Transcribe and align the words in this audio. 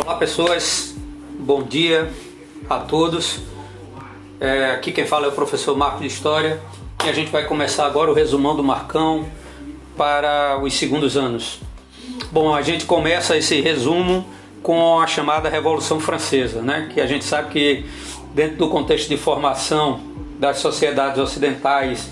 Olá 0.00 0.14
pessoas, 0.14 0.94
bom 1.40 1.64
dia 1.64 2.08
a 2.70 2.78
todos. 2.78 3.40
É, 4.38 4.70
aqui 4.70 4.92
quem 4.92 5.04
fala 5.04 5.26
é 5.26 5.28
o 5.28 5.32
professor 5.32 5.76
Marco 5.76 5.98
de 5.98 6.06
História 6.06 6.60
e 7.04 7.08
a 7.08 7.12
gente 7.12 7.32
vai 7.32 7.44
começar 7.44 7.84
agora 7.84 8.08
o 8.08 8.14
resumão 8.14 8.54
do 8.54 8.62
Marcão 8.62 9.26
para 9.96 10.56
os 10.62 10.72
segundos 10.74 11.16
anos. 11.16 11.58
Bom, 12.30 12.54
a 12.54 12.62
gente 12.62 12.84
começa 12.84 13.36
esse 13.36 13.60
resumo 13.60 14.24
com 14.62 15.00
a 15.00 15.06
chamada 15.08 15.48
Revolução 15.48 15.98
Francesa, 15.98 16.62
né? 16.62 16.88
que 16.94 17.00
a 17.00 17.06
gente 17.08 17.24
sabe 17.24 17.50
que 17.50 17.84
dentro 18.32 18.56
do 18.56 18.68
contexto 18.68 19.08
de 19.08 19.16
formação 19.16 20.00
das 20.38 20.58
sociedades 20.58 21.18
ocidentais 21.20 22.08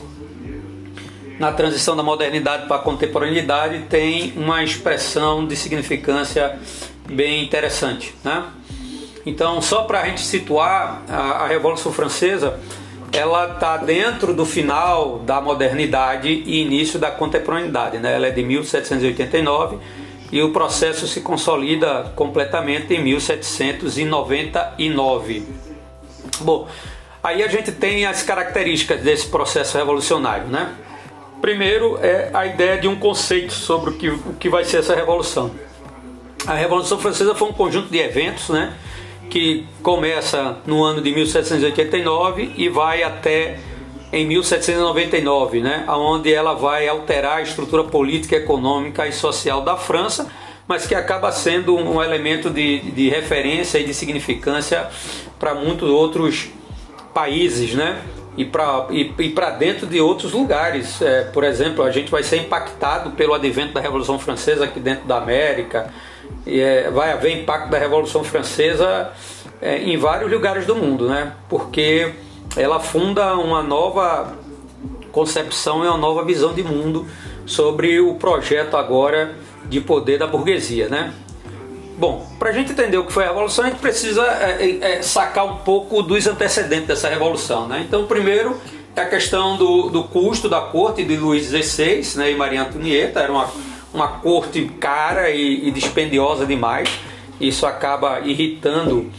na 1.39 1.53
transição 1.53 1.95
da 1.95 2.03
modernidade 2.03 2.66
para 2.66 2.77
a 2.77 2.80
contemporaneidade 2.80 3.84
tem 3.89 4.33
uma 4.37 4.65
expressão 4.65 5.47
de 5.47 5.55
significância 5.55 6.59
bem 7.09 7.45
interessante. 7.45 8.15
Né? 8.23 8.45
Então, 9.24 9.60
só 9.60 9.83
para 9.83 10.02
a 10.02 10.06
gente 10.06 10.23
situar, 10.23 11.02
a, 11.09 11.45
a 11.45 11.47
Revolução 11.47 11.92
Francesa 11.92 12.59
ela 13.12 13.55
está 13.55 13.77
dentro 13.77 14.34
do 14.34 14.45
final 14.45 15.20
da 15.20 15.41
modernidade 15.41 16.28
e 16.28 16.62
início 16.62 16.98
da 16.98 17.09
contemporaneidade. 17.11 17.98
Né? 17.98 18.14
Ela 18.14 18.27
é 18.27 18.30
de 18.30 18.42
1789 18.42 19.78
e 20.30 20.42
o 20.42 20.52
processo 20.52 21.06
se 21.06 21.20
consolida 21.20 22.12
completamente 22.14 22.92
em 22.95 23.02
1799. 23.02 25.47
Bom, 26.41 26.69
aí 27.23 27.42
a 27.42 27.48
gente 27.48 27.73
tem 27.73 28.05
as 28.05 28.23
características 28.23 29.00
desse 29.00 29.28
processo 29.28 29.78
revolucionário, 29.78 30.48
né? 30.48 30.75
Primeiro 31.41 31.98
é 32.02 32.28
a 32.34 32.45
ideia 32.47 32.78
de 32.78 32.88
um 32.88 32.97
conceito 32.97 33.52
sobre 33.52 33.91
o 33.91 33.92
que, 33.95 34.09
o 34.09 34.34
que 34.38 34.48
vai 34.48 34.64
ser 34.64 34.78
essa 34.78 34.95
revolução. 34.95 35.50
A 36.47 36.55
Revolução 36.55 36.97
Francesa 36.98 37.34
foi 37.34 37.48
um 37.48 37.52
conjunto 37.52 37.91
de 37.91 37.98
eventos, 37.98 38.50
né? 38.50 38.72
Que 39.28 39.66
começa 39.83 40.58
no 40.64 40.84
ano 40.84 41.03
de 41.03 41.12
1789 41.12 42.53
e 42.56 42.69
vai 42.69 43.03
até 43.03 43.58
em 44.12 44.25
1799, 44.25 45.61
né? 45.61 45.84
Onde 45.88 46.33
ela 46.33 46.55
vai 46.55 46.86
alterar 46.86 47.38
a 47.38 47.42
estrutura 47.42 47.83
política, 47.83 48.36
econômica 48.36 49.08
e 49.08 49.12
social 49.12 49.62
da 49.62 49.77
França, 49.77 50.30
mas 50.69 50.86
que 50.86 50.94
acaba 50.94 51.33
sendo 51.33 51.77
um 51.77 52.00
elemento 52.00 52.48
de, 52.48 52.78
de 52.92 53.08
referência 53.08 53.78
e 53.78 53.84
de 53.84 53.92
significância 53.92 54.88
para 55.41 55.53
muitos 55.53 55.91
outros 55.91 56.48
países, 57.12 57.75
né? 57.75 58.00
e 58.36 58.44
para 58.44 58.86
e, 58.91 59.12
e 59.19 59.34
dentro 59.58 59.86
de 59.86 60.00
outros 60.00 60.33
lugares. 60.33 61.00
É, 61.03 61.22
por 61.25 61.42
exemplo, 61.42 61.83
a 61.83 61.91
gente 61.91 62.10
vai 62.10 62.22
ser 62.22 62.36
impactado 62.36 63.10
pelo 63.12 63.34
advento 63.34 63.72
da 63.72 63.81
Revolução 63.81 64.19
Francesa 64.19 64.64
aqui 64.64 64.78
dentro 64.78 65.06
da 65.06 65.16
América, 65.16 65.92
e 66.47 66.61
é, 66.61 66.91
vai 66.91 67.12
haver 67.12 67.42
impacto 67.42 67.70
da 67.70 67.78
Revolução 67.78 68.22
Francesa 68.22 69.11
é, 69.61 69.78
em 69.78 69.97
vários 69.97 70.30
lugares 70.30 70.64
do 70.64 70.77
mundo, 70.77 71.08
né? 71.08 71.33
porque 71.48 72.12
ela 72.56 72.78
funda 72.78 73.34
uma 73.34 73.62
nova 73.62 74.33
concepção 75.11 75.84
e 75.84 75.88
uma 75.88 75.98
nova 75.98 76.25
visão 76.25 76.55
de 76.55 76.62
mundo 76.62 77.06
sobre 77.44 78.00
o 78.00 78.14
projeto 78.14 78.77
agora 78.77 79.34
de 79.64 79.80
poder 79.80 80.19
da 80.19 80.27
burguesia. 80.27 80.88
Né? 80.88 81.12
Bom, 81.98 82.27
para 82.38 82.50
a 82.50 82.53
gente 82.53 82.72
entender 82.72 82.98
o 82.98 83.05
que 83.05 83.12
foi 83.12 83.25
a 83.25 83.28
revolução, 83.28 83.64
a 83.64 83.69
gente 83.69 83.81
precisa 83.81 84.22
é, 84.22 84.58
é, 84.60 84.92
é, 84.98 85.03
sacar 85.03 85.47
um 85.47 85.56
pouco 85.56 86.03
dos 86.03 86.27
antecedentes 86.27 86.86
dessa 86.86 87.08
revolução. 87.08 87.66
Né? 87.66 87.84
Então, 87.86 88.06
primeiro 88.06 88.60
é 88.94 89.00
a 89.00 89.08
questão 89.08 89.56
do, 89.56 89.91
do 89.91 90.05
custo 90.05 90.48
da 90.48 90.60
corte 90.60 91.03
de 91.03 91.16
Luís 91.16 91.48
XVI 91.48 92.19
né, 92.19 92.31
e 92.31 92.34
Maria 92.36 92.62
Antonieta. 92.62 93.20
Era 93.20 93.33
uma, 93.33 93.50
uma 93.97 94.08
corte 94.08 94.64
cara 94.78 95.30
e, 95.30 95.69
e 95.69 95.70
dispendiosa 95.70 96.47
demais. 96.47 96.89
Isso 97.41 97.66
acaba 97.66 98.20
irritando 98.20 99.11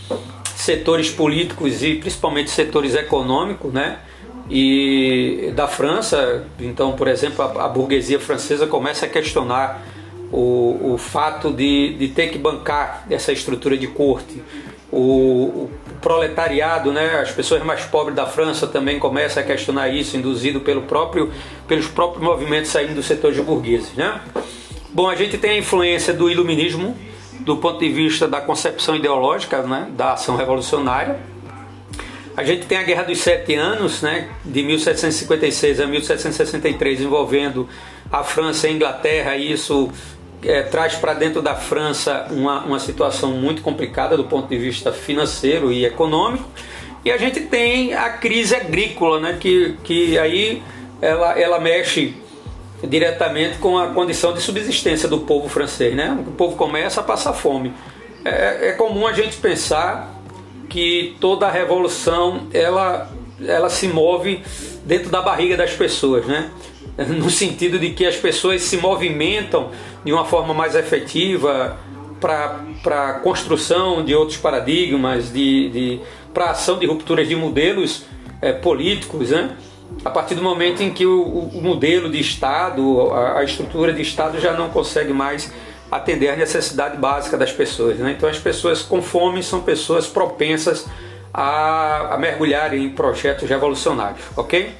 setores 0.55 1.09
políticos 1.09 1.83
e 1.83 1.95
principalmente 1.95 2.49
setores 2.49 2.95
econômicos, 2.95 3.73
né? 3.73 3.99
E 4.49 5.51
da 5.55 5.67
França, 5.67 6.45
então, 6.59 6.93
por 6.93 7.07
exemplo, 7.07 7.43
a, 7.43 7.65
a 7.65 7.67
burguesia 7.67 8.19
francesa 8.19 8.65
começa 8.65 9.05
a 9.05 9.09
questionar 9.09 9.81
o, 10.31 10.93
o 10.93 10.97
fato 10.97 11.51
de, 11.51 11.95
de 11.95 12.07
ter 12.09 12.27
que 12.27 12.37
bancar 12.37 13.05
essa 13.09 13.31
estrutura 13.31 13.77
de 13.77 13.87
corte. 13.87 14.41
O, 14.89 14.97
o, 14.99 15.71
proletariado, 16.01 16.93
né, 16.93 17.19
as 17.19 17.31
pessoas 17.31 17.61
mais 17.63 17.83
pobres 17.83 18.15
da 18.15 18.25
França 18.25 18.65
também 18.67 18.99
começam 18.99 19.43
a 19.43 19.45
questionar 19.45 19.89
isso, 19.89 20.15
induzido 20.15 20.61
pelo 20.61 20.83
próprio, 20.83 21.31
pelos 21.67 21.87
próprios 21.87 22.23
movimentos 22.23 22.71
saindo 22.71 22.95
do 22.95 23.03
setor 23.03 23.33
de 23.33 23.41
burgueses. 23.41 23.93
Né? 23.93 24.21
Bom, 24.89 25.09
a 25.09 25.15
gente 25.15 25.37
tem 25.37 25.51
a 25.51 25.57
influência 25.57 26.13
do 26.13 26.29
iluminismo 26.29 26.97
do 27.41 27.57
ponto 27.57 27.79
de 27.79 27.89
vista 27.89 28.27
da 28.27 28.39
concepção 28.39 28.95
ideológica 28.95 29.61
né, 29.61 29.87
da 29.91 30.13
ação 30.13 30.35
revolucionária. 30.35 31.19
A 32.35 32.43
gente 32.43 32.65
tem 32.65 32.77
a 32.77 32.83
Guerra 32.83 33.03
dos 33.03 33.19
Sete 33.19 33.55
Anos, 33.55 34.01
né, 34.01 34.29
de 34.45 34.63
1756 34.63 35.81
a 35.81 35.87
1763, 35.87 37.01
envolvendo 37.01 37.67
a 38.11 38.23
França 38.23 38.67
e 38.67 38.71
a 38.71 38.73
Inglaterra, 38.73 39.35
e 39.35 39.51
isso 39.51 39.89
é, 40.43 40.61
traz 40.63 40.95
para 40.95 41.13
dentro 41.13 41.41
da 41.41 41.55
França 41.55 42.27
uma, 42.29 42.63
uma 42.63 42.79
situação 42.79 43.31
muito 43.31 43.61
complicada 43.61 44.15
do 44.15 44.23
ponto 44.23 44.47
de 44.47 44.57
vista 44.57 44.93
financeiro 44.93 45.71
e 45.71 45.85
econômico. 45.85 46.47
E 47.03 47.11
a 47.11 47.17
gente 47.17 47.41
tem 47.41 47.93
a 47.93 48.09
crise 48.09 48.55
agrícola, 48.55 49.19
né, 49.19 49.37
que, 49.39 49.75
que 49.83 50.17
aí 50.17 50.61
ela, 51.01 51.39
ela 51.39 51.59
mexe 51.59 52.15
diretamente 52.83 53.57
com 53.57 53.77
a 53.77 53.87
condição 53.87 54.33
de 54.33 54.41
subsistência 54.41 55.07
do 55.07 55.19
povo 55.19 55.49
francês. 55.49 55.95
Né? 55.95 56.17
O 56.27 56.31
povo 56.31 56.55
começa 56.55 57.01
a 57.01 57.03
passar 57.03 57.33
fome. 57.33 57.73
É, 58.23 58.69
é 58.69 58.71
comum 58.73 59.07
a 59.07 59.13
gente 59.13 59.37
pensar 59.37 60.13
que 60.69 61.15
toda 61.19 61.47
a 61.47 61.51
revolução 61.51 62.47
ela, 62.53 63.09
ela 63.45 63.69
se 63.69 63.87
move 63.87 64.43
dentro 64.85 65.09
da 65.09 65.21
barriga 65.21 65.55
das 65.55 65.71
pessoas, 65.71 66.25
né? 66.25 66.51
no 67.07 67.29
sentido 67.29 67.77
de 67.77 67.91
que 67.91 68.05
as 68.05 68.15
pessoas 68.15 68.61
se 68.63 68.77
movimentam 68.77 69.71
de 70.03 70.11
uma 70.11 70.25
forma 70.25 70.53
mais 70.53 70.75
efetiva 70.75 71.77
para 72.19 72.65
a 72.85 73.13
construção 73.19 74.03
de 74.03 74.15
outros 74.15 74.37
paradigmas, 74.37 75.31
de, 75.31 75.69
de 75.69 75.99
para 76.33 76.45
a 76.45 76.51
ação 76.51 76.79
de 76.79 76.85
rupturas 76.85 77.27
de 77.27 77.35
modelos 77.35 78.03
é, 78.41 78.51
políticos, 78.51 79.29
né? 79.29 79.55
A 80.03 80.09
partir 80.09 80.35
do 80.35 80.41
momento 80.41 80.81
em 80.81 80.91
que 80.91 81.05
o, 81.05 81.21
o 81.21 81.61
modelo 81.61 82.09
de 82.09 82.19
Estado, 82.19 83.11
a, 83.11 83.39
a, 83.39 83.43
estrutura 83.43 83.93
de 83.93 84.01
Estado 84.01 84.39
já 84.39 84.53
não 84.53 84.69
consegue 84.69 85.13
mais 85.13 85.51
atender 85.91 86.29
a 86.29 86.35
necessidade 86.35 86.97
básica 86.97 87.37
das 87.37 87.51
pessoas. 87.51 87.97
Né? 87.97 88.13
Então 88.17 88.27
as 88.29 88.39
pessoas 88.39 88.81
com 88.81 89.01
fome 89.01 89.41
são 89.41 89.61
pessoas 89.61 90.07
propensas 90.07 90.85
a, 91.33 92.15
a 92.15 92.17
mergulharem 92.17 92.85
em 92.85 92.89
projetos 92.89 93.47
revolucionários, 93.47 94.21
ok? 94.35 94.71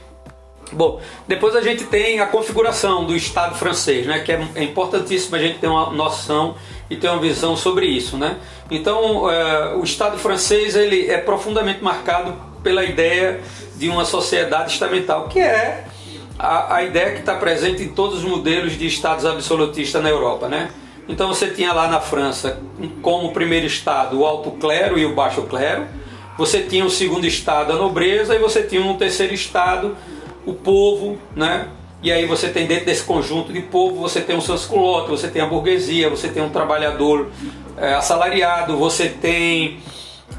Bom, 0.72 1.00
depois 1.28 1.56
a 1.56 1.62
gente 1.62 1.86
tem 1.86 2.20
a 2.20 2.26
configuração 2.26 3.06
do 3.06 3.16
Estado 3.16 3.56
francês, 3.56 4.06
né, 4.06 4.20
que 4.20 4.32
é, 4.32 4.48
é 4.56 4.64
importantíssimo 4.64 5.36
a 5.36 5.40
gente 5.40 5.60
ter 5.60 5.68
uma 5.68 5.92
noção 5.92 6.56
e 6.90 6.96
ter 6.96 7.08
uma 7.08 7.20
visão 7.20 7.56
sobre 7.56 7.86
isso, 7.86 8.18
né? 8.18 8.38
Então, 8.70 9.30
é, 9.30 9.76
o 9.76 9.84
Estado 9.84 10.18
francês 10.18 10.76
ele 10.76 11.10
é 11.10 11.18
profundamente 11.18 11.84
marcado 11.84 12.34
pela 12.64 12.84
ideia 12.84 13.40
de 13.76 13.90
uma 13.90 14.04
sociedade 14.04 14.74
estamental, 14.74 15.28
que 15.28 15.40
é 15.40 15.86
a, 16.38 16.76
a 16.76 16.84
ideia 16.84 17.12
que 17.12 17.20
está 17.20 17.36
presente 17.36 17.84
em 17.84 17.90
todos 17.90 18.20
os 18.20 18.24
modelos 18.24 18.78
de 18.78 18.86
estados 18.88 19.26
absolutistas 19.26 20.02
na 20.02 20.10
Europa, 20.10 20.48
né? 20.48 20.70
Então 21.08 21.30
você 21.30 21.48
tinha 21.48 21.72
lá 21.72 21.88
na 21.88 22.02
França 22.02 22.60
como 23.02 23.32
primeiro 23.32 23.66
estado 23.66 24.20
o 24.20 24.26
alto 24.26 24.52
clero 24.52 25.00
e 25.00 25.06
o 25.06 25.16
baixo 25.16 25.44
clero, 25.44 25.88
você 26.38 26.62
tinha 26.62 26.86
o 26.86 26.90
segundo 26.90 27.26
estado 27.26 27.72
a 27.72 27.76
nobreza 27.76 28.36
e 28.36 28.40
você 28.40 28.62
tinha 28.62 28.82
um 28.82 28.98
terceiro 28.98 29.34
estado 29.34 29.96
o 30.48 30.54
povo, 30.54 31.20
né? 31.36 31.68
E 32.02 32.12
aí 32.12 32.26
você 32.26 32.48
tem 32.48 32.66
dentro 32.66 32.86
desse 32.86 33.04
conjunto 33.04 33.52
de 33.52 33.62
povo, 33.62 34.00
você 34.00 34.22
tem 34.22 34.36
o 34.36 34.42
sansculote, 34.42 35.10
você 35.10 35.28
tem 35.28 35.42
a 35.42 35.46
burguesia, 35.46 36.10
você 36.10 36.30
tem 36.30 36.42
um 36.42 36.50
trabalhador 36.50 37.28
é, 37.76 37.96
assalariado, 37.96 38.78
você 38.78 39.10
tem 39.10 39.80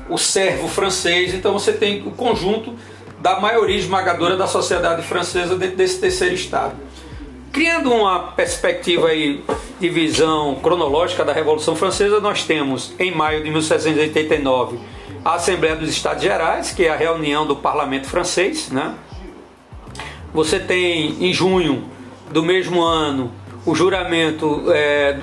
o 0.09 0.17
servo 0.17 0.67
francês, 0.67 1.35
então 1.35 1.53
você 1.53 1.73
tem 1.73 2.01
o 2.07 2.11
conjunto 2.13 2.75
da 3.21 3.39
maioria 3.39 3.77
esmagadora 3.77 4.37
da 4.37 4.47
sociedade 4.47 5.03
francesa 5.03 5.57
dentro 5.57 5.77
desse 5.77 6.01
terceiro 6.01 6.35
estado. 6.35 6.75
Criando 7.53 7.93
uma 7.93 8.33
perspectiva 8.33 9.09
aí 9.09 9.45
de 9.81 9.89
visão 9.89 10.55
cronológica 10.63 11.25
da 11.25 11.33
Revolução 11.33 11.75
Francesa, 11.75 12.21
nós 12.21 12.45
temos 12.45 12.95
em 12.99 13.11
maio 13.11 13.43
de 13.43 13.51
1789 13.51 14.79
a 15.25 15.35
Assembleia 15.35 15.75
dos 15.75 15.91
Estados 15.91 16.23
Gerais, 16.23 16.71
que 16.71 16.85
é 16.85 16.91
a 16.91 16.97
reunião 16.97 17.47
do 17.47 17.57
parlamento 17.57 18.07
francês, 18.07 18.71
né? 18.71 18.95
Você 20.33 20.59
tem 20.59 21.17
em 21.21 21.33
junho 21.33 21.85
do 22.31 22.43
mesmo 22.43 22.83
ano 22.83 23.33
o 23.65 23.75
juramento 23.75 24.65
é, 24.69 25.19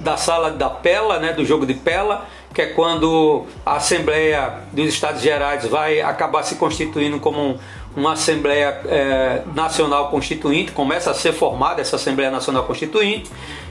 da 0.00 0.16
sala 0.16 0.50
da 0.50 0.70
Pela, 0.70 1.18
né, 1.18 1.32
do 1.32 1.44
jogo 1.44 1.66
de 1.66 1.74
Pela, 1.74 2.26
que 2.54 2.62
é 2.62 2.66
quando 2.66 3.44
a 3.64 3.76
Assembleia 3.76 4.60
dos 4.72 4.86
Estados 4.86 5.22
Gerais 5.22 5.66
vai 5.66 6.00
acabar 6.00 6.42
se 6.42 6.56
constituindo 6.56 7.18
como 7.18 7.40
um, 7.40 7.58
uma 7.96 8.12
Assembleia 8.12 8.80
é, 8.86 9.42
Nacional 9.54 10.08
Constituinte, 10.10 10.72
começa 10.72 11.10
a 11.10 11.14
ser 11.14 11.32
formada 11.32 11.80
essa 11.80 11.96
Assembleia 11.96 12.30
Nacional 12.30 12.64
Constituinte, 12.64 13.30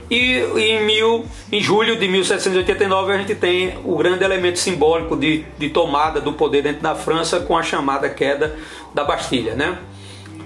E 0.10 0.44
em, 0.58 0.84
mil, 0.86 1.26
em 1.52 1.62
julho 1.62 1.96
de 1.96 2.08
1789 2.08 3.14
a 3.14 3.18
gente 3.18 3.36
tem 3.36 3.80
o 3.86 3.96
grande 3.96 4.24
elemento 4.24 4.60
simbólico 4.60 5.16
de, 5.16 5.46
de 5.58 5.70
tomada 5.70 6.20
do 6.20 6.34
poder 6.34 6.62
dentro 6.62 6.82
da 6.82 6.96
França 6.96 7.40
com 7.40 7.58
a 7.58 7.64
chamada 7.64 8.10
queda 8.10 8.56
da 8.94 9.04
Bastilha. 9.04 9.56
Né? 9.56 9.78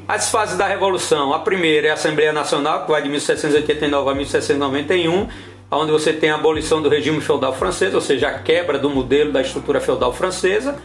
As 0.07 0.29
fases 0.29 0.55
da 0.55 0.67
Revolução, 0.67 1.33
a 1.33 1.39
primeira 1.39 1.87
é 1.87 1.89
a 1.89 1.95
Assembleia 1.95 2.31
Nacional, 2.31 2.85
que 2.85 2.91
vai 2.91 3.01
de 3.01 3.09
1789 3.09 4.11
a 4.11 4.13
1791, 4.13 5.27
onde 5.71 5.91
você 5.91 6.13
tem 6.13 6.29
a 6.29 6.35
abolição 6.35 6.79
do 6.79 6.87
regime 6.87 7.19
feudal 7.21 7.55
francês, 7.55 7.91
ou 7.95 7.99
seja, 7.99 8.27
a 8.27 8.37
quebra 8.37 8.77
do 8.77 8.87
modelo 8.87 9.31
da 9.31 9.41
estrutura 9.41 9.81
feudal 9.81 10.13
francesa. 10.13 10.75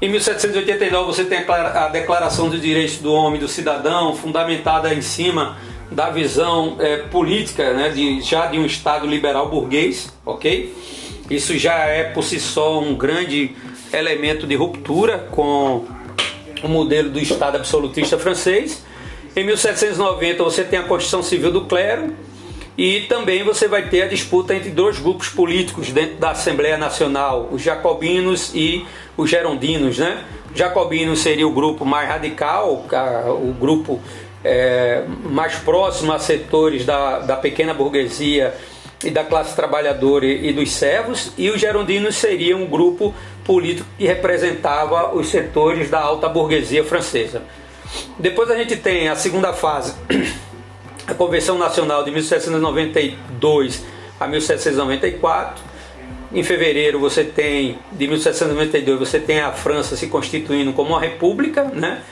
Em 0.00 0.08
1789 0.08 1.06
você 1.06 1.24
tem 1.26 1.44
a 1.46 1.88
Declaração 1.88 2.48
dos 2.48 2.62
Direitos 2.62 2.96
do 2.96 3.12
Homem 3.12 3.38
e 3.38 3.40
do 3.42 3.48
Cidadão, 3.48 4.16
fundamentada 4.16 4.92
em 4.94 5.02
cima 5.02 5.58
da 5.90 6.08
visão 6.08 6.76
é, 6.78 6.96
política, 6.96 7.74
né, 7.74 7.90
de, 7.90 8.22
já 8.22 8.46
de 8.46 8.58
um 8.58 8.64
Estado 8.64 9.06
liberal 9.06 9.50
burguês, 9.50 10.10
ok? 10.24 10.74
Isso 11.28 11.58
já 11.58 11.74
é 11.84 12.04
por 12.04 12.24
si 12.24 12.40
só 12.40 12.80
um 12.80 12.94
grande 12.94 13.54
elemento 13.92 14.46
de 14.46 14.54
ruptura 14.54 15.28
com 15.30 15.84
o 16.62 16.68
modelo 16.68 17.10
do 17.10 17.18
Estado 17.18 17.56
absolutista 17.56 18.18
francês. 18.18 18.84
Em 19.34 19.44
1790 19.44 20.42
você 20.42 20.64
tem 20.64 20.78
a 20.78 20.82
Constituição 20.82 21.22
Civil 21.22 21.52
do 21.52 21.66
Clero, 21.66 22.14
e 22.78 23.00
também 23.02 23.42
você 23.42 23.66
vai 23.66 23.88
ter 23.88 24.02
a 24.02 24.06
disputa 24.06 24.54
entre 24.54 24.68
dois 24.68 24.98
grupos 24.98 25.28
políticos 25.28 25.90
dentro 25.90 26.16
da 26.16 26.32
Assembleia 26.32 26.76
Nacional, 26.76 27.48
os 27.50 27.62
jacobinos 27.62 28.52
e 28.54 28.84
os 29.16 29.30
gerondinos. 29.30 29.96
Né? 29.96 30.22
Jacobinos 30.54 31.20
seria 31.20 31.48
o 31.48 31.52
grupo 31.52 31.86
mais 31.86 32.06
radical, 32.06 32.86
o 33.28 33.54
grupo 33.58 33.98
é, 34.44 35.04
mais 35.24 35.54
próximo 35.54 36.12
a 36.12 36.18
setores 36.18 36.84
da, 36.84 37.20
da 37.20 37.36
pequena 37.36 37.72
burguesia 37.72 38.54
e 39.04 39.10
da 39.10 39.24
classe 39.24 39.54
trabalhadora 39.54 40.26
e 40.26 40.52
dos 40.52 40.72
servos, 40.72 41.32
e 41.36 41.50
os 41.50 41.60
gerondinos 41.60 42.16
seriam 42.16 42.62
um 42.62 42.66
grupo 42.66 43.14
político 43.44 43.88
que 43.98 44.06
representava 44.06 45.14
os 45.14 45.28
setores 45.28 45.90
da 45.90 46.00
alta 46.00 46.28
burguesia 46.28 46.82
francesa. 46.82 47.42
Depois 48.18 48.50
a 48.50 48.56
gente 48.56 48.76
tem 48.76 49.08
a 49.08 49.14
segunda 49.14 49.52
fase 49.52 49.94
a 51.06 51.14
Convenção 51.14 51.56
Nacional 51.56 52.02
de 52.04 52.10
1792 52.10 53.84
a 54.18 54.26
1794. 54.26 55.62
Em 56.32 56.42
fevereiro 56.42 56.98
você 56.98 57.22
tem, 57.22 57.78
de 57.92 58.08
1792, 58.08 58.98
você 58.98 59.20
tem 59.20 59.38
a 59.38 59.52
França 59.52 59.96
se 59.96 60.08
constituindo 60.08 60.72
como 60.72 60.90
uma 60.90 61.00
república, 61.00 61.64
né? 61.64 62.02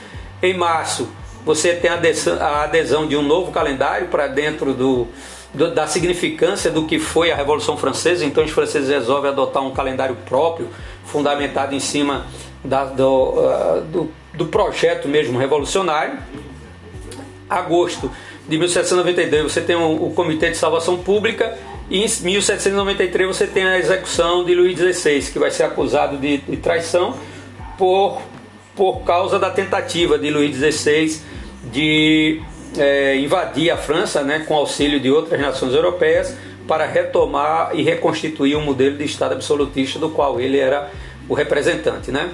Em 0.41 0.53
março 0.53 1.09
você 1.43 1.75
tem 1.75 1.91
a 1.91 2.63
adesão 2.63 3.05
de 3.05 3.15
um 3.15 3.21
novo 3.21 3.51
calendário 3.51 4.07
para 4.07 4.27
dentro 4.27 4.73
do, 4.73 5.07
do, 5.55 5.73
da 5.73 5.87
significância 5.87 6.69
do 6.69 6.85
que 6.85 6.99
foi 6.99 7.31
a 7.31 7.35
Revolução 7.35 7.77
Francesa. 7.77 8.25
Então 8.25 8.43
os 8.43 8.51
franceses 8.51 8.89
resolvem 8.89 9.31
adotar 9.31 9.63
um 9.63 9.71
calendário 9.71 10.15
próprio, 10.27 10.69
fundamentado 11.05 11.73
em 11.73 11.79
cima 11.79 12.27
da, 12.63 12.85
do, 12.85 13.29
uh, 13.29 13.81
do, 13.91 14.11
do 14.33 14.45
projeto 14.45 15.07
mesmo 15.07 15.39
revolucionário. 15.39 16.19
Agosto 17.49 18.11
de 18.47 18.57
1792 18.57 19.51
você 19.51 19.61
tem 19.61 19.75
o, 19.75 20.07
o 20.07 20.13
Comitê 20.13 20.49
de 20.49 20.57
Salvação 20.57 20.97
Pública 20.97 21.57
e 21.89 21.99
em 21.99 22.01
1793 22.01 23.27
você 23.27 23.47
tem 23.47 23.63
a 23.63 23.77
execução 23.77 24.43
de 24.43 24.53
Luís 24.55 24.77
XVI, 24.77 25.31
que 25.31 25.39
vai 25.39 25.51
ser 25.51 25.63
acusado 25.63 26.17
de, 26.17 26.37
de 26.37 26.57
traição 26.57 27.15
por, 27.77 28.21
por 28.75 29.01
causa 29.01 29.37
da 29.37 29.51
tentativa 29.51 30.17
de 30.17 30.29
Luís 30.29 30.55
XVI 30.55 31.21
de 31.71 32.41
é, 32.77 33.15
invadir 33.17 33.71
a 33.71 33.77
França 33.77 34.23
né, 34.23 34.45
com 34.47 34.55
auxílio 34.55 34.99
de 34.99 35.11
outras 35.11 35.39
nações 35.39 35.73
europeias 35.73 36.35
para 36.67 36.85
retomar 36.85 37.71
e 37.73 37.83
reconstituir 37.83 38.55
um 38.55 38.61
modelo 38.61 38.97
de 38.97 39.05
Estado 39.05 39.33
absolutista 39.33 39.99
do 39.99 40.09
qual 40.09 40.39
ele 40.39 40.57
era 40.57 40.89
o 41.27 41.33
representante. 41.33 42.11
Né? 42.11 42.31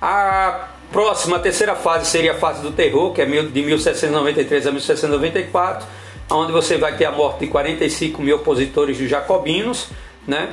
A 0.00 0.68
Próxima, 0.92 1.36
a 1.36 1.40
terceira 1.40 1.74
fase 1.74 2.04
seria 2.04 2.32
a 2.32 2.34
fase 2.34 2.60
do 2.60 2.70
terror, 2.70 3.14
que 3.14 3.22
é 3.22 3.24
de 3.24 3.62
1793 3.62 4.66
a 4.66 4.70
1794, 4.70 5.88
onde 6.30 6.52
você 6.52 6.76
vai 6.76 6.94
ter 6.98 7.06
a 7.06 7.10
morte 7.10 7.40
de 7.40 7.46
45 7.46 8.20
mil 8.20 8.36
opositores 8.36 8.98
dos 8.98 9.08
jacobinos, 9.08 9.88
né? 10.28 10.50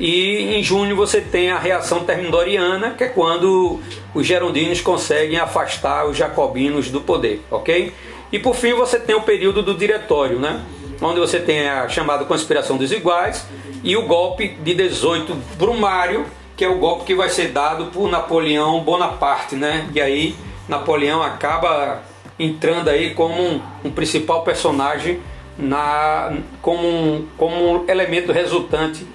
E 0.00 0.56
em 0.56 0.62
junho 0.62 0.96
você 0.96 1.20
tem 1.20 1.52
a 1.52 1.58
reação 1.58 2.00
termidoriana, 2.00 2.90
que 2.90 3.04
é 3.04 3.08
quando 3.08 3.80
os 4.12 4.26
gerondinos 4.26 4.80
conseguem 4.80 5.38
afastar 5.38 6.04
os 6.06 6.16
jacobinos 6.16 6.90
do 6.90 7.00
poder, 7.00 7.40
ok? 7.48 7.92
E 8.32 8.38
por 8.38 8.54
fim 8.54 8.74
você 8.74 8.98
tem 8.98 9.14
o 9.14 9.22
período 9.22 9.62
do 9.62 9.74
diretório, 9.74 10.38
né? 10.38 10.60
Onde 11.00 11.20
você 11.20 11.38
tem 11.38 11.68
a 11.68 11.88
chamada 11.88 12.24
conspiração 12.24 12.76
dos 12.76 12.90
iguais 12.90 13.46
e 13.84 13.96
o 13.96 14.06
golpe 14.06 14.48
de 14.48 14.74
18 14.74 15.34
Brumário, 15.56 16.26
que 16.56 16.64
é 16.64 16.68
o 16.68 16.78
golpe 16.78 17.04
que 17.04 17.14
vai 17.14 17.28
ser 17.28 17.48
dado 17.48 17.86
por 17.86 18.10
Napoleão 18.10 18.80
Bonaparte, 18.80 19.54
né? 19.54 19.88
E 19.94 20.00
aí 20.00 20.34
Napoleão 20.68 21.22
acaba 21.22 22.02
entrando 22.38 22.88
aí 22.88 23.14
como 23.14 23.42
um, 23.42 23.60
um 23.84 23.90
principal 23.90 24.42
personagem 24.42 25.20
na 25.58 26.36
como 26.60 26.86
um, 26.86 27.26
como 27.36 27.54
um 27.56 27.84
elemento 27.88 28.32
resultante 28.32 29.06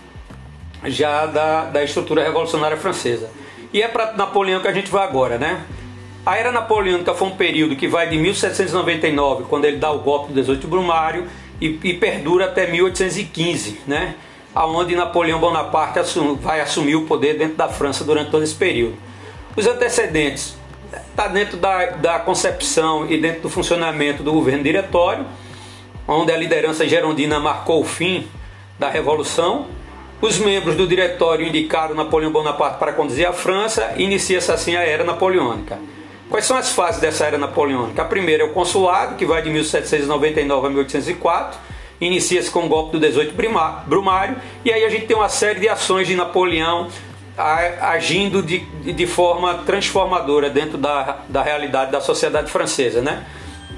já 0.86 1.25
da, 1.25 1.66
da 1.66 1.84
estrutura 1.84 2.24
revolucionária 2.24 2.78
francesa. 2.78 3.30
E 3.74 3.81
é 3.81 3.88
para 3.88 4.13
Napoleão 4.13 4.62
que 4.62 4.68
a 4.68 4.74
gente 4.74 4.90
vai 4.90 5.04
agora, 5.04 5.38
né? 5.38 5.62
A 6.23 6.38
era 6.38 6.51
napoleônica 6.51 7.13
foi 7.15 7.27
um 7.27 7.35
período 7.35 7.75
que 7.75 7.88
vai 7.88 8.07
de 8.07 8.18
1799, 8.18 9.45
quando 9.50 9.65
ele 9.65 9.77
dá 9.77 9.91
o 9.91 10.00
golpe 10.00 10.27
do 10.27 10.35
18 10.35 10.68
Brumário, 10.68 11.27
e, 11.59 11.79
e 11.83 11.94
perdura 11.94 12.45
até 12.45 12.68
1815, 12.68 13.81
né? 13.88 14.15
aonde 14.53 14.95
Napoleão 14.95 15.39
Bonaparte 15.39 16.00
assum, 16.00 16.35
vai 16.35 16.59
assumir 16.59 16.95
o 16.95 17.06
poder 17.06 17.38
dentro 17.38 17.56
da 17.56 17.69
França 17.69 18.03
durante 18.03 18.29
todo 18.29 18.44
esse 18.44 18.56
período. 18.56 18.95
Os 19.56 19.65
antecedentes 19.65 20.57
está 21.09 21.27
dentro 21.27 21.57
da, 21.57 21.85
da 21.91 22.19
concepção 22.19 23.09
e 23.09 23.17
dentro 23.17 23.44
do 23.44 23.50
funcionamento 23.50 24.24
do 24.24 24.31
governo 24.31 24.63
diretório, 24.63 25.25
onde 26.07 26.31
a 26.31 26.38
liderança 26.38 26.88
gerondina 26.88 27.39
marcou 27.39 27.81
o 27.81 27.85
fim 27.85 28.27
da 28.77 28.89
revolução. 28.89 29.67
Os 30.21 30.38
membros 30.38 30.75
do 30.75 30.85
diretório 30.85 31.47
indicaram 31.47 31.95
Napoleão 31.95 32.31
Bonaparte 32.31 32.77
para 32.77 32.94
conduzir 32.94 33.27
a 33.27 33.33
França 33.33 33.94
e 33.97 34.03
inicia-se 34.03 34.51
assim 34.51 34.75
a 34.75 34.83
era 34.83 35.03
napoleônica. 35.03 35.79
Quais 36.31 36.45
são 36.45 36.57
as 36.57 36.72
fases 36.72 37.00
dessa 37.00 37.25
era 37.25 37.38
napoleônica? 37.38 38.01
A 38.01 38.06
primeira 38.06 38.42
é 38.42 38.45
o 38.45 38.50
consulado, 38.50 39.16
que 39.16 39.25
vai 39.25 39.44
de 39.44 39.51
1799 39.51 40.66
a 40.66 40.69
1804 40.72 41.72
inicia-se 42.01 42.50
com 42.50 42.65
o 42.65 42.67
golpe 42.67 42.94
do 42.94 43.00
18 43.00 43.36
Brumário, 43.86 44.36
e 44.65 44.74
aí 44.74 44.84
a 44.84 44.89
gente 44.89 45.05
tem 45.05 45.15
uma 45.15 45.29
série 45.29 45.60
de 45.60 45.70
ações 45.70 46.08
de 46.08 46.15
Napoleão 46.15 46.88
agindo 47.79 48.41
de, 48.41 48.60
de 48.60 49.08
forma 49.08 49.60
transformadora 49.65 50.50
dentro 50.50 50.77
da, 50.77 51.20
da 51.29 51.41
realidade 51.41 51.91
da 51.91 52.01
sociedade 52.01 52.51
francesa. 52.51 53.01
Né? 53.01 53.25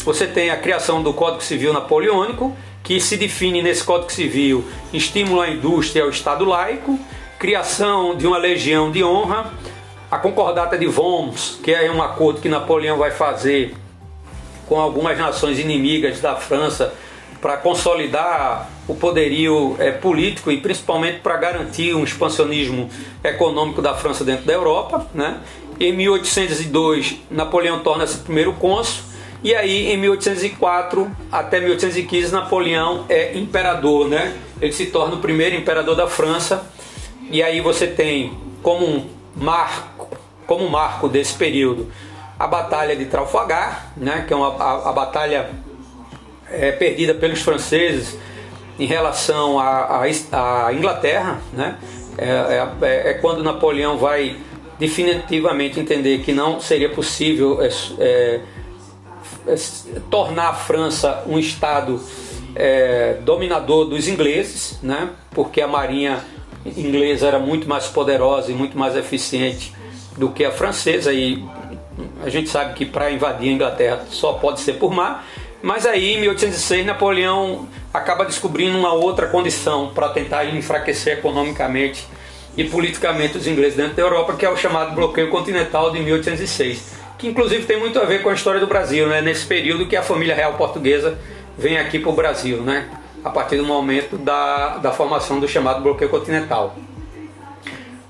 Você 0.05 0.25
tem 0.25 0.49
a 0.49 0.57
criação 0.57 1.03
do 1.03 1.13
Código 1.13 1.43
Civil 1.43 1.71
Napoleônico, 1.71 2.55
que 2.81 2.99
se 2.99 3.15
define 3.15 3.61
nesse 3.61 3.83
Código 3.83 4.11
Civil 4.11 4.65
estímulo 4.91 5.41
à 5.41 5.49
indústria 5.49 6.03
ao 6.03 6.09
Estado 6.09 6.45
laico, 6.45 6.97
criação 7.37 8.15
de 8.15 8.25
uma 8.25 8.37
legião 8.37 8.91
de 8.91 9.03
honra, 9.03 9.53
a 10.13 10.19
concordata 10.19 10.77
de 10.77 10.85
Worms, 10.85 11.59
que 11.63 11.73
é 11.73 11.91
um 11.91 11.99
acordo 11.99 12.39
que 12.39 12.47
Napoleão 12.47 12.99
vai 12.99 13.09
fazer 13.09 13.75
com 14.67 14.79
algumas 14.79 15.17
nações 15.17 15.57
inimigas 15.57 16.19
da 16.21 16.35
França 16.35 16.93
para 17.41 17.57
consolidar 17.57 18.69
o 18.87 18.93
poderio 18.93 19.75
é, 19.79 19.91
político 19.91 20.51
e 20.51 20.61
principalmente 20.61 21.19
para 21.21 21.35
garantir 21.37 21.95
um 21.95 22.03
expansionismo 22.03 22.91
econômico 23.23 23.81
da 23.81 23.95
França 23.95 24.23
dentro 24.23 24.45
da 24.45 24.53
Europa. 24.53 25.07
Né? 25.15 25.39
Em 25.79 25.91
1802, 25.91 27.15
Napoleão 27.31 27.79
torna-se 27.79 28.19
primeiro 28.19 28.53
cônsul 28.53 29.03
e 29.43 29.55
aí 29.55 29.91
em 29.91 29.97
1804 29.97 31.09
até 31.31 31.59
1815 31.59 32.31
Napoleão 32.31 33.05
é 33.09 33.35
imperador, 33.35 34.07
né? 34.07 34.37
Ele 34.61 34.71
se 34.71 34.85
torna 34.85 35.15
o 35.15 35.17
primeiro 35.17 35.55
imperador 35.55 35.95
da 35.95 36.07
França 36.07 36.71
e 37.31 37.41
aí 37.41 37.61
você 37.61 37.87
tem 37.87 38.37
como 38.61 38.85
um 38.85 39.23
marco, 39.35 39.92
como 40.45 40.69
marco 40.69 41.07
desse 41.07 41.33
período 41.33 41.91
a 42.39 42.47
Batalha 42.47 42.95
de 42.95 43.05
Trafalgar, 43.05 43.93
né? 43.95 44.25
Que 44.27 44.33
é 44.33 44.35
uma, 44.35 44.49
a, 44.61 44.89
a 44.89 44.91
batalha 44.91 45.49
é, 46.49 46.71
perdida 46.71 47.13
pelos 47.13 47.41
franceses 47.41 48.17
em 48.77 48.85
relação 48.85 49.59
à, 49.59 50.03
Inglaterra, 50.73 51.39
né? 51.53 51.77
É, 52.17 52.25
é, 52.25 52.69
é, 52.81 53.09
é, 53.09 53.13
quando 53.15 53.43
Napoleão 53.43 53.97
vai 53.97 54.37
definitivamente 54.77 55.79
entender 55.79 56.19
que 56.19 56.31
não 56.33 56.59
seria 56.59 56.89
possível 56.89 57.61
é, 57.61 57.69
é, 57.99 58.41
é 59.47 59.55
tornar 60.09 60.49
a 60.49 60.53
França 60.53 61.23
um 61.27 61.39
estado 61.39 62.01
dominador 63.23 63.85
dos 63.85 64.07
ingleses, 64.07 64.77
né? 64.83 65.09
Porque 65.31 65.59
a 65.59 65.67
marinha 65.67 66.23
inglesa 66.65 67.27
era 67.27 67.39
muito 67.39 67.67
mais 67.67 67.87
poderosa 67.87 68.51
e 68.51 68.53
muito 68.53 68.77
mais 68.77 68.95
eficiente 68.95 69.73
do 70.17 70.29
que 70.29 70.45
a 70.45 70.51
francesa 70.51 71.11
e 71.13 71.43
a 72.23 72.29
gente 72.29 72.49
sabe 72.49 72.73
que 72.73 72.85
para 72.85 73.11
invadir 73.11 73.49
a 73.49 73.53
Inglaterra 73.53 74.05
só 74.09 74.33
pode 74.33 74.59
ser 74.59 74.73
por 74.73 74.91
mar 74.91 75.25
mas 75.63 75.85
aí, 75.85 76.15
em 76.15 76.19
1806, 76.19 76.85
Napoleão 76.85 77.69
acaba 77.93 78.25
descobrindo 78.25 78.77
uma 78.77 78.91
outra 78.91 79.27
condição 79.27 79.91
para 79.95 80.09
tentar 80.09 80.43
enfraquecer 80.43 81.19
economicamente 81.19 82.05
e 82.57 82.65
politicamente 82.65 83.37
os 83.37 83.47
ingleses 83.47 83.77
dentro 83.77 83.93
da 83.93 84.01
Europa, 84.01 84.33
que 84.33 84.45
é 84.45 84.49
o 84.49 84.57
chamado 84.57 84.93
bloqueio 84.93 85.29
continental 85.29 85.89
de 85.89 86.01
1806, 86.01 86.95
que 87.17 87.29
inclusive 87.29 87.63
tem 87.63 87.79
muito 87.79 87.97
a 87.97 88.03
ver 88.03 88.21
com 88.21 88.27
a 88.27 88.33
história 88.33 88.59
do 88.59 88.67
Brasil, 88.67 89.07
né? 89.07 89.21
nesse 89.21 89.45
período 89.45 89.87
que 89.87 89.95
a 89.95 90.03
família 90.03 90.35
real 90.35 90.55
portuguesa 90.55 91.17
vem 91.57 91.77
aqui 91.77 91.97
para 91.97 92.09
o 92.11 92.13
Brasil, 92.13 92.57
né? 92.57 92.89
a 93.23 93.29
partir 93.29 93.55
do 93.55 93.63
momento 93.63 94.17
da, 94.17 94.79
da 94.79 94.91
formação 94.91 95.39
do 95.39 95.47
chamado 95.47 95.81
bloqueio 95.81 96.11
continental. 96.11 96.75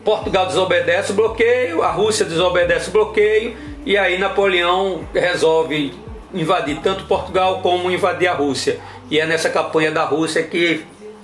Portugal 0.04 0.46
desobedece 0.48 1.12
o 1.12 1.16
bloqueio, 1.16 1.82
a 1.82 1.92
Rússia 1.92 2.26
desobedece 2.26 2.90
o 2.90 2.92
bloqueio, 2.92 3.56
e 3.86 3.98
aí 3.98 4.18
Napoleão 4.18 5.08
resolve 5.14 5.94
invadir 6.34 6.80
tanto 6.82 7.06
Portugal 7.06 7.60
como 7.62 7.92
invadir 7.92 8.28
a 8.28 8.34
Rússia. 8.34 8.80
E 9.10 9.20
é 9.20 9.26
nessa 9.26 9.50
campanha 9.50 9.92
da 9.92 10.04
Rússia 10.04 10.44
que 10.44 10.84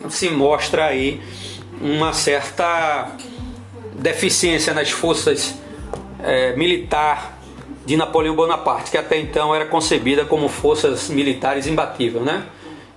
se 0.09 0.29
mostra 0.29 0.85
aí 0.85 1.21
uma 1.81 2.13
certa 2.13 3.11
deficiência 3.93 4.73
nas 4.73 4.91
forças 4.91 5.55
é, 6.23 6.55
militar 6.55 7.37
de 7.85 7.97
Napoleão 7.97 8.35
Bonaparte, 8.35 8.91
que 8.91 8.97
até 8.97 9.17
então 9.17 9.53
era 9.53 9.65
concebida 9.65 10.23
como 10.23 10.47
forças 10.47 11.09
militares 11.09 11.65
imbatíveis, 11.65 12.23
né? 12.23 12.43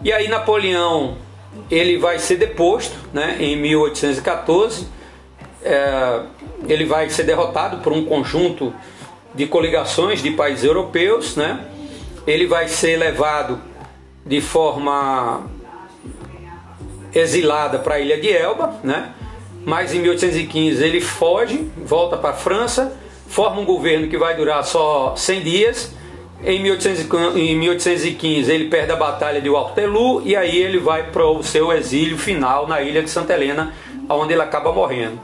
E 0.04 0.12
aí 0.12 0.28
Napoleão 0.28 1.16
ele 1.70 1.96
vai 1.96 2.18
ser 2.18 2.36
deposto, 2.36 2.94
né, 3.12 3.36
em 3.40 3.56
1814. 3.56 4.86
É, 5.64 6.20
ele 6.68 6.84
vai 6.84 7.08
ser 7.10 7.24
derrotado 7.24 7.78
por 7.78 7.92
um 7.92 8.04
conjunto 8.04 8.74
de 9.34 9.46
coligações 9.46 10.22
de 10.22 10.30
países 10.30 10.64
europeus, 10.64 11.36
né? 11.36 11.66
Ele 12.26 12.46
vai 12.46 12.68
ser 12.68 12.96
levado 12.96 13.60
de 14.24 14.40
forma 14.40 15.46
exilada 17.14 17.78
para 17.78 17.96
a 17.96 18.00
ilha 18.00 18.20
de 18.20 18.30
Elba, 18.30 18.80
né? 18.82 19.12
Mas 19.64 19.94
em 19.94 20.00
1815 20.00 20.82
ele 20.82 21.00
foge, 21.00 21.70
volta 21.76 22.16
para 22.16 22.30
a 22.30 22.34
França, 22.34 22.96
forma 23.28 23.60
um 23.60 23.64
governo 23.64 24.08
que 24.08 24.18
vai 24.18 24.36
durar 24.36 24.64
só 24.64 25.14
100 25.16 25.40
dias. 25.42 25.94
Em 26.44 26.60
1815 26.60 28.50
ele 28.50 28.64
perde 28.64 28.90
a 28.90 28.96
batalha 28.96 29.40
de 29.40 29.48
Waterloo 29.48 30.22
e 30.24 30.34
aí 30.34 30.60
ele 30.60 30.78
vai 30.78 31.04
para 31.04 31.24
o 31.24 31.40
seu 31.42 31.72
exílio 31.72 32.18
final 32.18 32.66
na 32.66 32.82
ilha 32.82 33.00
de 33.02 33.08
Santa 33.08 33.32
Helena, 33.32 33.72
onde 34.08 34.32
ele 34.32 34.42
acaba 34.42 34.72
morrendo. 34.72 35.20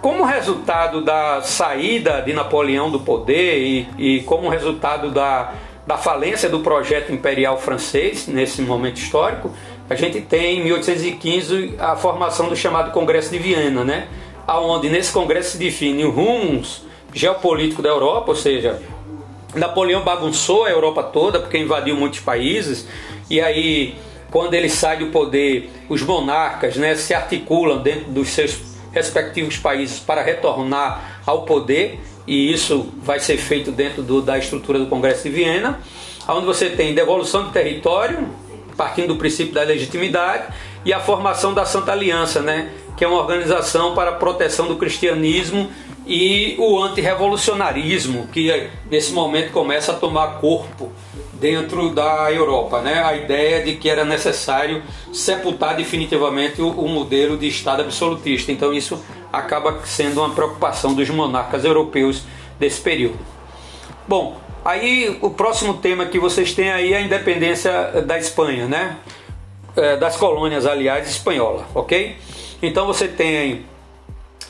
Como 0.00 0.24
resultado 0.24 1.02
da 1.02 1.42
saída 1.42 2.22
de 2.22 2.32
Napoleão 2.32 2.90
do 2.90 3.00
poder 3.00 3.58
e, 3.58 3.88
e 3.98 4.20
como 4.22 4.48
resultado 4.48 5.10
da, 5.10 5.52
da 5.86 5.98
falência 5.98 6.48
do 6.48 6.60
projeto 6.60 7.12
imperial 7.12 7.58
francês 7.58 8.26
nesse 8.26 8.62
momento 8.62 8.96
histórico, 8.96 9.50
a 9.90 9.94
gente 9.94 10.22
tem 10.22 10.58
em 10.58 10.64
1815 10.64 11.74
a 11.78 11.96
formação 11.96 12.48
do 12.48 12.56
chamado 12.56 12.92
Congresso 12.92 13.30
de 13.30 13.38
Viena, 13.38 13.84
né? 13.84 14.08
Aonde 14.46 14.88
nesse 14.88 15.12
congresso 15.12 15.50
se 15.50 15.58
define 15.58 16.04
os 16.04 16.14
rumos 16.14 16.82
geopolíticos 17.12 17.82
da 17.82 17.90
Europa, 17.90 18.30
ou 18.30 18.36
seja, 18.36 18.80
Napoleão 19.54 20.02
bagunçou 20.02 20.64
a 20.64 20.70
Europa 20.70 21.02
toda 21.02 21.40
porque 21.40 21.58
invadiu 21.58 21.94
muitos 21.94 22.20
países 22.20 22.86
e 23.28 23.38
aí 23.38 23.96
quando 24.30 24.54
ele 24.54 24.70
sai 24.70 24.96
do 24.96 25.06
poder, 25.06 25.70
os 25.88 26.02
monarcas, 26.02 26.76
né, 26.76 26.94
se 26.94 27.12
articulam 27.12 27.82
dentro 27.82 28.12
dos 28.12 28.28
seus 28.28 28.70
respectivos 28.92 29.56
países 29.56 29.98
para 29.98 30.22
retornar 30.22 31.22
ao 31.26 31.42
poder 31.42 32.00
e 32.26 32.52
isso 32.52 32.88
vai 33.02 33.18
ser 33.18 33.36
feito 33.36 33.72
dentro 33.72 34.02
do, 34.02 34.22
da 34.22 34.38
estrutura 34.38 34.78
do 34.78 34.86
Congresso 34.86 35.24
de 35.24 35.30
Viena, 35.30 35.80
onde 36.28 36.46
você 36.46 36.70
tem 36.70 36.94
devolução 36.94 37.46
de 37.46 37.52
território, 37.52 38.28
partindo 38.76 39.08
do 39.08 39.16
princípio 39.16 39.52
da 39.52 39.62
legitimidade, 39.62 40.52
e 40.84 40.92
a 40.92 41.00
formação 41.00 41.52
da 41.52 41.64
Santa 41.64 41.92
Aliança, 41.92 42.40
né, 42.40 42.72
que 42.96 43.04
é 43.04 43.08
uma 43.08 43.18
organização 43.18 43.94
para 43.94 44.10
a 44.10 44.14
proteção 44.14 44.66
do 44.66 44.76
cristianismo 44.76 45.70
e 46.06 46.56
o 46.58 46.82
antirrevolucionarismo, 46.82 48.26
que 48.28 48.68
nesse 48.90 49.12
momento 49.12 49.52
começa 49.52 49.92
a 49.92 49.94
tomar 49.94 50.40
corpo 50.40 50.90
dentro 51.34 51.90
da 51.90 52.32
Europa. 52.32 52.80
Né? 52.80 53.02
A 53.02 53.14
ideia 53.14 53.64
de 53.64 53.76
que 53.76 53.88
era 53.88 54.04
necessário 54.04 54.82
sepultar 55.12 55.76
definitivamente 55.76 56.60
o, 56.60 56.68
o 56.68 56.88
modelo 56.88 57.36
de 57.36 57.46
Estado 57.46 57.82
absolutista. 57.82 58.50
Então, 58.50 58.72
isso 58.72 59.02
acaba 59.32 59.80
sendo 59.84 60.20
uma 60.20 60.30
preocupação 60.30 60.94
dos 60.94 61.08
monarcas 61.08 61.64
europeus 61.64 62.22
desse 62.58 62.80
período. 62.80 63.18
Bom, 64.08 64.38
Aí 64.62 65.16
o 65.22 65.30
próximo 65.30 65.74
tema 65.74 66.04
que 66.04 66.18
vocês 66.18 66.52
têm 66.52 66.70
aí 66.70 66.92
é 66.92 66.98
a 66.98 67.00
independência 67.00 68.02
da 68.06 68.18
Espanha, 68.18 68.66
né? 68.66 68.98
É, 69.76 69.96
das 69.96 70.16
colônias, 70.16 70.66
aliás, 70.66 71.08
espanhola, 71.08 71.66
ok? 71.74 72.16
Então 72.62 72.86
você 72.86 73.06
tem 73.06 73.64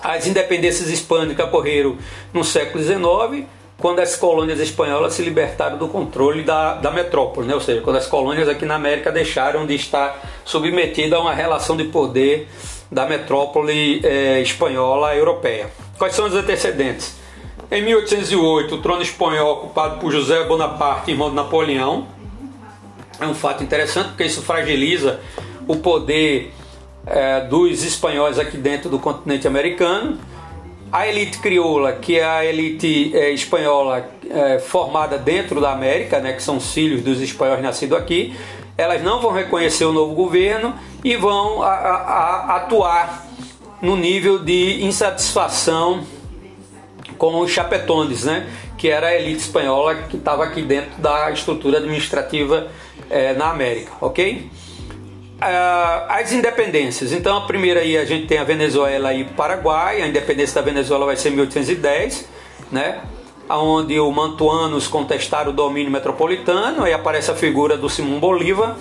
as 0.03 0.27
independências 0.27 0.89
hispânicas 0.89 1.47
ocorreram 1.47 1.97
no 2.33 2.43
século 2.43 2.83
XIX, 2.83 3.47
quando 3.77 4.01
as 4.01 4.17
colônias 4.17 4.61
espanholas 4.61 5.15
se 5.15 5.23
libertaram 5.23 5.79
do 5.79 5.89
controle 5.89 6.43
da, 6.43 6.75
da 6.75 6.91
metrópole, 6.91 7.47
né? 7.47 7.55
ou 7.55 7.61
seja, 7.61 7.81
quando 7.81 7.97
as 7.97 8.07
colônias 8.07 8.49
aqui 8.49 8.67
na 8.67 8.75
América 8.75 9.11
deixaram 9.11 9.67
de 9.67 9.75
estar 9.75 10.21
submetidas 10.45 11.19
a 11.19 11.23
uma 11.23 11.35
relação 11.35 11.77
de 11.77 11.85
poder 11.85 12.49
da 12.91 13.07
metrópole 13.07 14.01
é, 14.05 14.41
espanhola 14.41 15.15
europeia. 15.15 15.71
Quais 15.97 16.15
são 16.15 16.27
os 16.27 16.35
antecedentes? 16.35 17.19
Em 17.71 17.83
1808, 17.83 18.75
o 18.75 18.79
trono 18.79 19.01
espanhol 19.01 19.53
ocupado 19.53 19.99
por 20.01 20.11
José 20.11 20.43
Bonaparte, 20.45 21.13
irmão 21.13 21.31
de 21.31 21.37
Napoleão. 21.37 22.07
É 23.21 23.27
um 23.27 23.35
fato 23.35 23.63
interessante 23.63 24.09
porque 24.09 24.25
isso 24.25 24.41
fragiliza 24.41 25.21
o 25.69 25.77
poder 25.77 26.53
é, 27.07 27.43
dos 27.43 27.85
espanhóis 27.85 28.39
aqui 28.39 28.57
dentro 28.57 28.89
do 28.89 28.99
continente 28.99 29.47
americano. 29.47 30.19
A 30.91 31.07
elite 31.07 31.39
crioula, 31.39 31.93
que 31.93 32.19
é 32.19 32.25
a 32.25 32.45
elite 32.45 33.13
é, 33.15 33.31
espanhola 33.31 34.09
é, 34.29 34.59
formada 34.59 35.19
dentro 35.19 35.61
da 35.61 35.71
América, 35.71 36.19
né, 36.19 36.33
que 36.33 36.43
são 36.43 36.57
os 36.57 36.73
filhos 36.73 37.03
dos 37.03 37.21
espanhóis 37.21 37.63
nascidos 37.63 37.97
aqui, 37.97 38.35
elas 38.77 39.03
não 39.03 39.21
vão 39.21 39.33
reconhecer 39.33 39.85
o 39.85 39.93
novo 39.93 40.15
governo 40.15 40.75
e 41.05 41.15
vão 41.15 41.63
a, 41.63 41.69
a, 41.69 41.95
a 42.53 42.57
atuar 42.57 43.27
no 43.83 43.97
nível 43.97 44.39
de 44.39 44.83
insatisfação 44.85 46.05
com 47.19 47.39
os 47.41 47.51
chapetones, 47.51 48.25
né? 48.25 48.49
que 48.81 48.89
era 48.89 49.09
a 49.09 49.15
elite 49.15 49.41
espanhola 49.41 49.95
que 49.95 50.17
estava 50.17 50.43
aqui 50.43 50.63
dentro 50.63 50.99
da 51.03 51.31
estrutura 51.31 51.77
administrativa 51.77 52.69
é, 53.11 53.35
na 53.35 53.51
América, 53.51 53.93
ok? 54.01 54.49
Uh, 55.41 56.05
as 56.09 56.33
independências. 56.33 57.13
Então, 57.13 57.37
a 57.37 57.41
primeira 57.43 57.81
aí 57.81 57.97
a 57.97 58.05
gente 58.05 58.27
tem 58.27 58.39
a 58.39 58.45
Venezuela 58.45 59.13
e 59.13 59.25
Paraguai. 59.25 60.03
A 60.03 60.07
independência 60.07 60.55
da 60.55 60.61
Venezuela 60.61 61.07
vai 61.07 61.17
ser 61.17 61.31
em 61.31 61.33
1810, 61.33 62.29
né? 62.71 63.01
Onde 63.49 63.99
os 63.99 64.15
mantuanos 64.15 64.87
contestaram 64.87 65.51
o 65.51 65.55
domínio 65.55 65.91
metropolitano. 65.91 66.85
Aí 66.85 66.93
aparece 66.93 67.31
a 67.31 67.35
figura 67.35 67.77
do 67.77 67.89
Simão 67.89 68.21
Bolívar, 68.21 68.77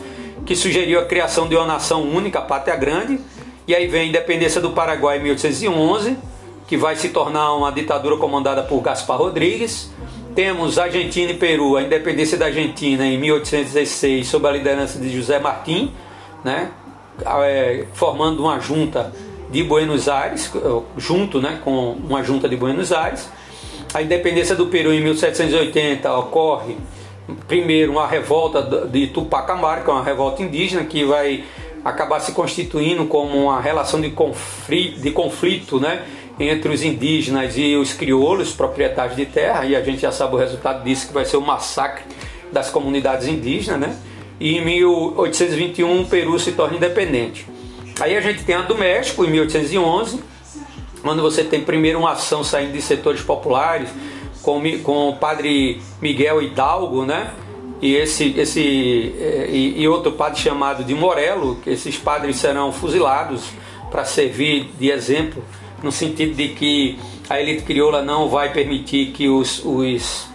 que 0.45 0.55
sugeriu 0.55 0.99
a 0.99 1.05
criação 1.05 1.47
de 1.47 1.55
uma 1.55 1.65
nação 1.65 2.03
única, 2.03 2.39
a 2.39 2.41
Pátria 2.41 2.75
Grande. 2.75 3.19
E 3.65 3.73
aí 3.73 3.87
vem 3.87 4.01
a 4.01 4.05
independência 4.05 4.59
do 4.59 4.71
Paraguai 4.71 5.17
em 5.17 5.23
1811 5.23 6.17
que 6.69 6.77
vai 6.77 6.95
se 6.95 7.09
tornar 7.09 7.55
uma 7.55 7.71
ditadura 7.71 8.15
comandada 8.15 8.61
por 8.61 8.79
Gaspar 8.79 9.17
Rodrigues. 9.17 9.89
Temos 10.39 10.79
Argentina 10.79 11.33
e 11.33 11.33
Peru, 11.33 11.75
a 11.75 11.81
independência 11.81 12.37
da 12.37 12.45
Argentina 12.45 13.05
em 13.05 13.17
1816, 13.17 14.25
sob 14.25 14.47
a 14.47 14.51
liderança 14.51 14.97
de 14.97 15.13
José 15.13 15.37
Martim, 15.37 15.91
né, 16.45 16.71
é, 17.43 17.83
formando 17.91 18.43
uma 18.43 18.57
junta 18.57 19.13
de 19.51 19.61
Buenos 19.65 20.07
Aires, 20.07 20.49
junto 20.95 21.41
né, 21.41 21.59
com 21.61 21.91
uma 21.91 22.23
junta 22.23 22.47
de 22.47 22.55
Buenos 22.55 22.93
Aires. 22.93 23.29
A 23.93 24.01
independência 24.01 24.55
do 24.55 24.67
Peru 24.67 24.93
em 24.93 25.01
1780 25.01 26.09
ocorre 26.17 26.77
primeiro 27.45 27.91
uma 27.91 28.07
revolta 28.07 28.61
de 28.87 29.07
Tupac 29.07 29.51
Amaru, 29.51 29.83
que 29.83 29.89
é 29.89 29.93
uma 29.93 30.05
revolta 30.05 30.41
indígena 30.41 30.85
que 30.85 31.03
vai 31.03 31.43
acabar 31.83 32.21
se 32.21 32.31
constituindo 32.31 33.05
como 33.07 33.37
uma 33.43 33.59
relação 33.59 33.99
de 33.99 34.09
conflito, 34.11 35.01
de 35.01 35.11
conflito 35.11 35.81
né, 35.81 36.01
entre 36.39 36.71
os 36.71 36.83
indígenas 36.83 37.57
e 37.57 37.75
os 37.75 37.93
crioulos, 37.93 38.53
proprietários 38.53 39.17
de 39.17 39.25
terra, 39.25 39.65
e 39.65 39.75
a 39.75 39.81
gente 39.81 40.01
já 40.01 40.11
sabe 40.11 40.35
o 40.35 40.37
resultado 40.37 40.83
disso, 40.83 41.07
que 41.07 41.13
vai 41.13 41.25
ser 41.25 41.37
o 41.37 41.41
massacre 41.41 42.03
das 42.51 42.69
comunidades 42.69 43.27
indígenas, 43.27 43.79
né? 43.79 43.95
E 44.39 44.57
em 44.57 44.63
1821 44.63 46.01
o 46.01 46.05
Peru 46.05 46.39
se 46.39 46.53
torna 46.53 46.77
independente. 46.77 47.45
Aí 47.99 48.15
a 48.15 48.21
gente 48.21 48.43
tem 48.43 48.55
a 48.55 48.61
do 48.61 48.77
México, 48.77 49.25
em 49.25 49.29
1811, 49.29 50.23
quando 51.01 51.21
você 51.21 51.43
tem 51.43 51.61
primeiro 51.61 51.99
uma 51.99 52.13
ação 52.13 52.43
saindo 52.43 52.71
de 52.71 52.81
setores 52.81 53.21
populares, 53.21 53.89
com, 54.41 54.61
com 54.81 55.09
o 55.09 55.17
padre 55.17 55.81
Miguel 56.01 56.41
Hidalgo, 56.41 57.05
né? 57.05 57.33
E, 57.81 57.95
esse, 57.95 58.37
esse, 58.37 58.61
e, 58.61 59.73
e 59.77 59.87
outro 59.87 60.13
padre 60.13 60.39
chamado 60.39 60.83
de 60.83 60.95
Morelo, 60.95 61.57
que 61.57 61.69
esses 61.69 61.97
padres 61.97 62.37
serão 62.37 62.71
fuzilados 62.71 63.43
para 63.91 64.05
servir 64.05 64.71
de 64.77 64.89
exemplo 64.89 65.43
no 65.83 65.91
sentido 65.91 66.35
de 66.35 66.49
que 66.49 66.99
a 67.29 67.39
elite 67.39 67.63
crioula 67.63 68.01
não 68.01 68.29
vai 68.29 68.51
permitir 68.51 69.11
que 69.11 69.27
os, 69.27 69.63
os 69.63 70.27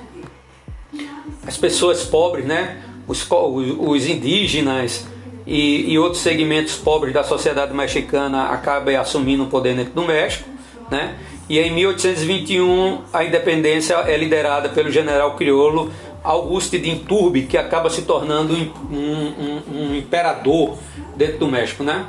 as 1.47 1.57
pessoas 1.57 2.05
pobres, 2.05 2.45
né, 2.45 2.83
os, 3.07 3.27
os 3.31 4.07
indígenas 4.07 5.07
e, 5.47 5.93
e 5.93 5.99
outros 5.99 6.23
segmentos 6.23 6.77
pobres 6.77 7.13
da 7.13 7.23
sociedade 7.23 7.75
mexicana 7.75 8.49
acabam 8.49 8.97
assumindo 8.97 9.45
o 9.45 9.47
poder 9.47 9.77
dentro 9.77 9.93
do 9.93 10.03
México, 10.03 10.49
né? 10.91 11.17
E 11.49 11.59
em 11.59 11.71
1821 11.73 13.03
a 13.13 13.25
independência 13.25 13.95
é 13.95 14.17
liderada 14.17 14.71
pelo 14.71 14.91
general 14.91 15.37
crioulo 15.37 15.93
Augusto 16.23 16.79
de 16.79 16.89
Inturbe, 16.89 17.43
que 17.43 17.59
acaba 17.59 17.91
se 17.91 18.03
tornando 18.03 18.55
um, 18.55 18.73
um, 18.91 19.63
um 19.75 19.95
imperador 19.95 20.79
dentro 21.15 21.39
do 21.39 21.49
México, 21.49 21.85
né? 21.85 22.07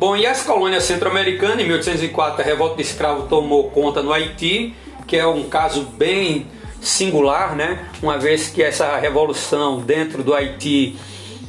Bom, 0.00 0.16
e 0.16 0.26
as 0.26 0.42
colônias 0.42 0.84
centro-americanas, 0.84 1.60
em 1.60 1.66
1804 1.66 2.40
a 2.40 2.42
revolta 2.42 2.76
de 2.76 2.80
escravo 2.80 3.28
tomou 3.28 3.68
conta 3.68 4.02
no 4.02 4.10
Haiti, 4.10 4.74
que 5.06 5.14
é 5.14 5.26
um 5.26 5.42
caso 5.42 5.82
bem 5.82 6.46
singular, 6.80 7.54
né? 7.54 7.86
Uma 8.02 8.16
vez 8.16 8.48
que 8.48 8.62
essa 8.62 8.96
revolução 8.96 9.78
dentro 9.80 10.22
do 10.22 10.32
Haiti, 10.32 10.96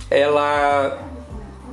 ela, 0.09 1.01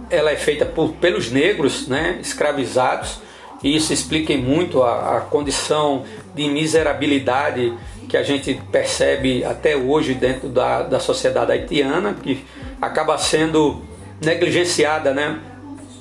ela 0.08 0.30
é 0.30 0.36
feita 0.36 0.64
por, 0.64 0.92
pelos 0.92 1.32
negros, 1.32 1.88
né? 1.88 2.20
Escravizados, 2.20 3.18
e 3.60 3.74
isso 3.74 3.92
explica 3.92 4.32
muito 4.36 4.80
a, 4.80 5.16
a 5.16 5.20
condição 5.22 6.04
de 6.32 6.48
miserabilidade 6.48 7.76
que 8.08 8.16
a 8.16 8.22
gente 8.22 8.54
percebe 8.70 9.44
até 9.44 9.76
hoje 9.76 10.14
dentro 10.14 10.48
da, 10.48 10.82
da 10.82 11.00
sociedade 11.00 11.50
haitiana, 11.50 12.14
que 12.22 12.46
acaba 12.80 13.18
sendo 13.18 13.82
negligenciada, 14.22 15.12
né? 15.12 15.40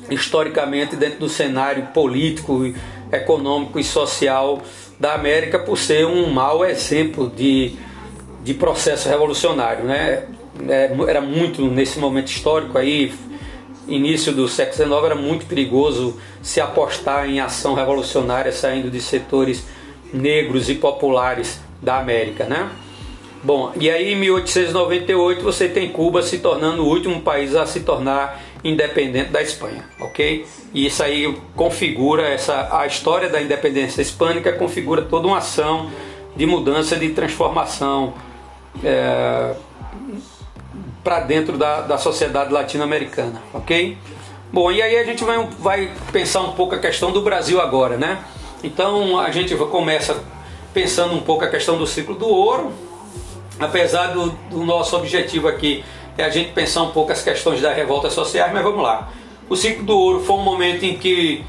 Historicamente 0.10 0.96
dentro 0.96 1.20
do 1.20 1.30
cenário 1.30 1.88
político, 1.88 2.74
econômico 3.12 3.80
e 3.80 3.84
social 3.84 4.62
da 5.00 5.14
América 5.14 5.60
por 5.60 5.78
ser 5.78 6.06
um 6.06 6.30
mau 6.30 6.66
exemplo 6.66 7.32
de, 7.36 7.74
de 8.44 8.54
processo 8.54 9.08
revolucionário. 9.08 9.84
Né? 9.84 10.26
É, 10.68 10.92
era 11.08 11.22
muito 11.22 11.62
nesse 11.66 12.00
momento 12.00 12.28
histórico 12.28 12.78
aí, 12.78 13.14
início 13.88 14.34
do 14.34 14.48
século 14.48 14.76
XIX, 14.76 15.06
era 15.06 15.16
muito 15.16 15.46
perigoso 15.46 16.20
se 16.42 16.60
apostar 16.60 17.30
em 17.30 17.40
ação 17.40 17.74
revolucionária 17.74 18.52
saindo 18.52 18.90
de 18.90 19.00
setores 19.00 19.66
negros 20.14 20.70
e 20.70 20.76
populares 20.76 21.60
da 21.82 22.00
América, 22.00 22.46
né? 22.46 22.70
Bom, 23.44 23.72
e 23.80 23.90
aí 23.90 24.14
em 24.14 24.16
1898 24.16 25.44
você 25.44 25.70
tem 25.70 25.90
Cuba 25.90 26.24
se 26.24 26.40
tornando 26.40 26.84
o 26.84 26.88
último 26.88 27.22
país 27.22 27.56
a 27.56 27.66
se 27.66 27.82
tornar 27.82 28.42
independente 28.68 29.30
da 29.30 29.42
Espanha, 29.42 29.86
ok? 30.00 30.46
E 30.74 30.86
isso 30.86 31.02
aí 31.02 31.38
configura 31.56 32.28
essa 32.28 32.68
a 32.72 32.86
história 32.86 33.30
da 33.30 33.42
independência 33.42 34.02
hispânica 34.02 34.52
configura 34.54 35.02
toda 35.02 35.28
uma 35.28 35.38
ação 35.38 35.90
de 36.36 36.46
mudança, 36.46 36.96
de 36.96 37.10
transformação 37.10 38.14
é, 38.84 39.56
para 41.04 41.22
dentro 41.22 41.58
da, 41.58 41.82
da 41.82 41.98
sociedade 41.98 42.52
latino-americana, 42.52 43.42
ok? 43.54 43.98
Bom, 44.52 44.72
e 44.72 44.82
aí 44.82 44.98
a 44.98 45.04
gente 45.04 45.24
vai, 45.24 45.48
vai 45.60 45.92
pensar 46.12 46.42
um 46.42 46.52
pouco 46.52 46.76
a 46.76 46.80
questão 46.80 47.12
do 47.12 47.22
Brasil 47.22 47.60
agora, 47.62 47.98
né? 47.98 48.20
Então 48.64 49.20
a 49.20 49.32
gente 49.32 49.56
começa 49.56 50.22
pensando 50.74 51.14
um 51.14 51.22
pouco 51.22 51.44
a 51.44 51.48
questão 51.48 51.78
do 51.78 51.88
ciclo 51.88 52.16
do 52.16 52.28
ouro, 52.28 52.72
apesar 53.60 54.08
do, 54.08 54.30
do 54.50 54.64
nosso 54.64 54.96
objetivo 54.96 55.48
aqui 55.48 55.84
é 56.18 56.24
a 56.24 56.30
gente 56.30 56.52
pensar 56.52 56.84
um 56.84 56.92
pouco 56.92 57.12
as 57.12 57.24
questões 57.24 57.62
das 57.62 57.76
revoltas 57.76 58.14
sociais, 58.14 58.52
mas 58.52 58.64
vamos 58.64 58.82
lá. 58.82 59.10
O 59.50 59.56
ciclo 59.56 59.86
do 59.86 59.98
ouro 59.98 60.24
foi 60.24 60.36
um 60.36 60.44
momento 60.44 60.84
em 60.84 60.98
que, 60.98 61.44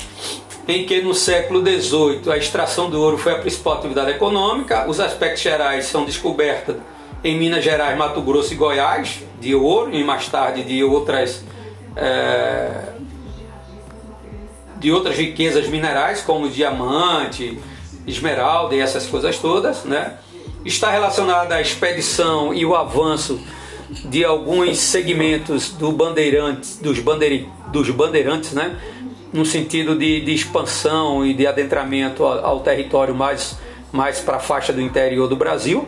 em 0.68 0.84
que 0.84 1.00
no 1.00 1.14
século 1.14 1.60
XVIII 1.60 2.30
a 2.30 2.36
extração 2.36 2.90
do 2.90 3.00
ouro 3.00 3.18
foi 3.18 3.32
a 3.32 3.38
principal 3.38 3.74
atividade 3.74 4.10
econômica, 4.10 4.88
os 4.88 5.00
aspectos 5.00 5.42
gerais 5.42 5.86
são 5.86 6.04
descobertos 6.04 6.76
em 7.24 7.36
Minas 7.36 7.64
Gerais, 7.64 7.96
Mato 7.96 8.20
Grosso 8.20 8.52
e 8.52 8.56
Goiás 8.56 9.20
de 9.40 9.54
ouro 9.54 9.92
e 9.92 10.04
mais 10.04 10.28
tarde 10.28 10.62
de 10.62 10.84
outras 10.84 11.42
é, 11.96 12.92
de 14.76 14.92
outras 14.92 15.16
riquezas 15.16 15.66
minerais 15.66 16.22
como 16.22 16.48
diamante, 16.48 17.58
esmeralda 18.06 18.76
e 18.76 18.80
essas 18.80 19.06
coisas 19.06 19.36
todas, 19.38 19.84
né? 19.84 20.14
Está 20.64 20.90
relacionada 20.90 21.56
à 21.56 21.60
expedição 21.60 22.54
e 22.54 22.64
o 22.64 22.76
avanço 22.76 23.40
de 23.90 24.24
alguns 24.24 24.78
segmentos 24.78 25.70
do 25.72 25.90
bandeirantes, 25.92 26.78
dos, 26.78 26.98
bandeiri, 26.98 27.48
dos 27.72 27.88
bandeirantes, 27.90 28.52
né? 28.52 28.76
no 29.32 29.44
sentido 29.44 29.94
de, 29.94 30.20
de 30.20 30.32
expansão 30.32 31.24
e 31.24 31.34
de 31.34 31.46
adentramento 31.46 32.24
ao, 32.24 32.44
ao 32.44 32.60
território 32.60 33.14
mais, 33.14 33.58
mais 33.92 34.20
para 34.20 34.36
a 34.36 34.40
faixa 34.40 34.72
do 34.72 34.80
interior 34.80 35.28
do 35.28 35.36
Brasil. 35.36 35.86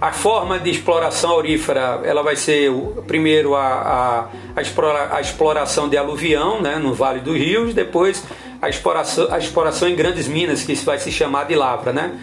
A 0.00 0.12
forma 0.12 0.58
de 0.58 0.70
exploração 0.70 1.30
aurífera 1.30 2.00
ela 2.04 2.22
vai 2.22 2.36
ser 2.36 2.70
primeiro 3.06 3.54
a, 3.54 3.62
a, 3.62 4.28
a, 4.56 4.60
explora, 4.60 5.16
a 5.16 5.20
exploração 5.20 5.88
de 5.88 5.96
aluvião 5.96 6.60
né, 6.60 6.76
no 6.76 6.92
Vale 6.92 7.20
dos 7.20 7.36
Rios, 7.36 7.72
depois 7.72 8.22
a 8.60 8.68
exploração, 8.68 9.32
a 9.32 9.38
exploração 9.38 9.88
em 9.88 9.94
grandes 9.94 10.26
minas, 10.26 10.62
que 10.62 10.74
vai 10.76 10.98
se 10.98 11.10
chamar 11.10 11.44
de 11.44 11.54
lavra. 11.54 11.92
Né? 11.92 12.18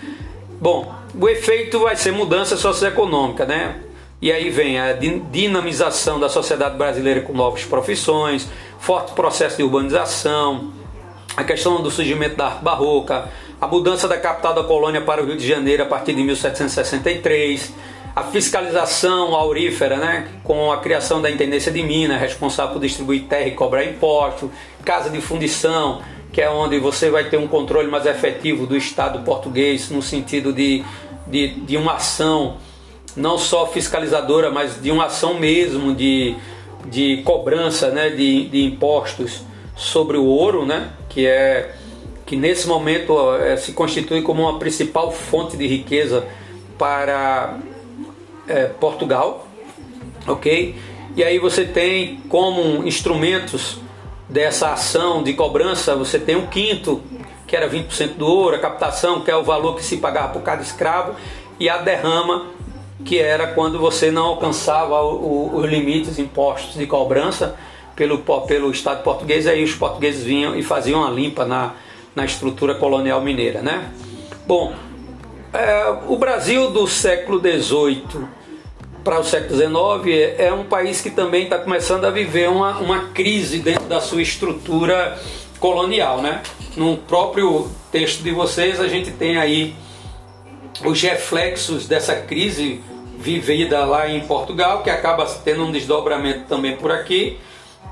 Bom, 0.60 0.94
o 1.20 1.28
efeito 1.28 1.80
vai 1.80 1.96
ser 1.96 2.12
mudança 2.12 2.56
socioeconômica, 2.56 3.46
né? 3.46 3.76
E 4.22 4.32
aí 4.32 4.52
vem 4.52 4.80
a 4.80 4.94
dinamização 4.94 6.20
da 6.20 6.30
sociedade 6.30 6.78
brasileira 6.78 7.22
com 7.22 7.34
novas 7.34 7.66
profissões, 7.66 8.48
forte 8.78 9.14
processo 9.14 9.58
de 9.58 9.64
urbanização, 9.64 10.72
a 11.36 11.44
questão 11.44 11.82
do 11.82 11.90
surgimento 11.90 12.36
da 12.36 12.46
arte 12.46 12.64
barroca, 12.64 13.30
a 13.60 13.66
mudança 13.66 14.08
da 14.08 14.20
capital 14.20 14.54
da 14.54 14.64
colônia 14.64 15.02
para 15.02 15.24
o 15.24 15.26
Rio 15.26 15.36
de 15.36 15.48
Janeiro 15.48 15.82
a 15.82 15.88
partir 15.88 16.14
de 16.14 16.22
1763, 16.22 17.74
a 18.16 18.22
fiscalização 18.24 19.34
aurífera, 19.34 19.98
né, 19.98 20.28
com 20.44 20.72
a 20.72 20.78
criação 20.78 21.20
da 21.20 21.32
Intendência 21.32 21.72
de 21.72 21.82
Minas, 21.82 22.22
responsável 22.22 22.74
por 22.74 22.82
distribuir 22.82 23.24
terra 23.24 23.48
e 23.48 23.52
cobrar 23.52 23.86
imposto, 23.86 24.52
casa 24.86 25.10
de 25.10 25.20
fundição, 25.20 26.00
que 26.32 26.42
é 26.42 26.50
onde 26.50 26.78
você 26.78 27.10
vai 27.10 27.24
ter 27.28 27.38
um 27.38 27.48
controle 27.48 27.90
mais 27.90 28.06
efetivo 28.06 28.68
do 28.68 28.78
Estado 28.78 29.24
português 29.24 29.90
no 29.90 30.02
sentido 30.02 30.54
de, 30.54 30.84
de, 31.26 31.56
de 31.62 31.76
uma 31.76 31.94
ação 31.94 32.58
não 33.16 33.38
só 33.38 33.68
fiscalizadora, 33.68 34.50
mas 34.50 34.82
de 34.82 34.92
uma 34.92 35.06
ação 35.06 35.34
mesmo 35.34 35.94
de, 35.94 36.36
de 36.86 37.22
cobrança 37.24 37.90
né, 37.90 38.10
de, 38.10 38.48
de 38.48 38.64
impostos 38.64 39.42
sobre 39.76 40.18
o 40.18 40.26
ouro, 40.26 40.66
né, 40.66 40.92
que 41.10 41.26
é 41.26 41.76
que 42.26 42.38
nesse 42.38 42.66
momento 42.66 43.14
é, 43.36 43.58
se 43.58 43.74
constitui 43.74 44.22
como 44.22 44.44
uma 44.44 44.58
principal 44.58 45.12
fonte 45.12 45.58
de 45.58 45.68
riqueza 45.68 46.26
para 46.78 47.58
é, 48.48 48.68
Portugal, 48.68 49.46
ok? 50.26 50.74
E 51.14 51.26
aí 51.26 51.40
você 51.40 51.66
tem 51.66 52.22
como 52.30 52.88
instrumentos 52.88 53.80
dessa 54.30 54.72
ação 54.72 55.22
de 55.22 55.34
cobrança, 55.34 55.94
você 55.94 56.18
tem 56.18 56.38
um 56.38 56.48
quinto, 56.48 57.02
que 57.46 57.54
era 57.54 57.70
20% 57.70 58.14
do 58.14 58.26
ouro, 58.26 58.56
a 58.56 58.60
captação, 58.60 59.20
que 59.20 59.30
é 59.30 59.36
o 59.36 59.44
valor 59.44 59.76
que 59.76 59.84
se 59.84 59.98
pagava 59.98 60.32
por 60.32 60.42
cada 60.42 60.62
escravo, 60.62 61.16
e 61.60 61.68
a 61.68 61.80
derrama, 61.80 62.46
que 63.06 63.20
era 63.20 63.48
quando 63.48 63.80
você 63.80 64.12
não 64.12 64.26
alcançava 64.26 65.02
o, 65.02 65.52
o, 65.54 65.58
os 65.58 65.70
limites 65.70 66.20
impostos 66.20 66.76
de 66.76 66.86
cobrança 66.86 67.56
pelo, 67.96 68.20
pelo 68.20 68.72
Estado 68.72 69.04
português, 69.04 69.48
aí 69.48 69.64
os 69.64 69.76
portugueses 69.76 70.24
vinham 70.24 70.56
e 70.56 70.64
faziam 70.64 71.06
a 71.06 71.10
limpa 71.10 71.46
na, 71.46 71.74
na 72.16 72.26
estrutura 72.26 72.76
colonial 72.76 73.22
mineira. 73.22 73.62
Né? 73.62 73.92
Bom, 74.48 74.74
é, 75.54 75.98
o 76.08 76.16
Brasil 76.18 76.72
do 76.72 76.88
século 76.88 77.40
XVIII 77.40 78.26
para 79.04 79.20
o 79.20 79.24
século 79.24 79.56
XIX 79.56 80.36
é 80.38 80.54
um 80.54 80.64
país 80.64 81.02
que 81.02 81.10
também 81.10 81.44
está 81.44 81.58
começando 81.58 82.06
a 82.06 82.12
viver 82.12 82.50
uma, 82.50 82.78
uma 82.78 83.10
crise 83.10 83.60
dentro 83.60 83.86
da 83.86 84.00
sua 84.00 84.22
estrutura 84.22 85.20
colonial. 85.60 86.22
Né? 86.22 86.42
No 86.76 86.98
próprio 86.98 87.70
texto 87.92 88.22
de 88.24 88.32
vocês, 88.32 88.80
a 88.80 88.88
gente 88.88 89.12
tem 89.12 89.38
aí 89.38 89.76
os 90.86 91.02
reflexos 91.02 91.88
dessa 91.88 92.16
crise 92.16 92.82
vivida 93.22 93.86
lá 93.86 94.10
em 94.10 94.22
Portugal, 94.22 94.82
que 94.82 94.90
acaba 94.90 95.26
tendo 95.44 95.64
um 95.64 95.72
desdobramento 95.72 96.46
também 96.50 96.76
por 96.76 96.92
aqui. 96.92 97.38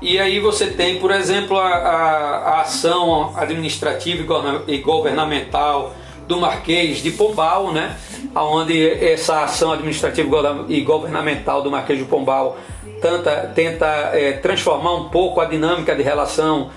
E 0.02 0.18
aí 0.18 0.40
você 0.40 0.66
tem, 0.66 0.98
por 0.98 1.10
exemplo, 1.10 1.56
a, 1.58 1.68
a, 1.68 2.36
a 2.36 2.60
ação 2.62 3.32
administrativa 3.36 4.24
e 4.66 4.78
governamental 4.78 5.94
do 6.26 6.38
Marquês 6.38 7.02
de 7.02 7.10
Pombal, 7.10 7.72
né? 7.72 7.96
onde 8.34 8.88
essa 8.88 9.44
ação 9.44 9.72
administrativa 9.72 10.28
e 10.68 10.80
governamental 10.80 11.62
do 11.62 11.70
Marquês 11.70 11.98
de 11.98 12.04
Pombal 12.04 12.56
tenta, 13.00 13.52
tenta 13.54 13.86
é, 14.12 14.32
transformar 14.32 14.94
um 14.94 15.08
pouco 15.08 15.40
a 15.40 15.44
dinâmica 15.44 15.94
de 15.94 16.02
relação 16.02 16.70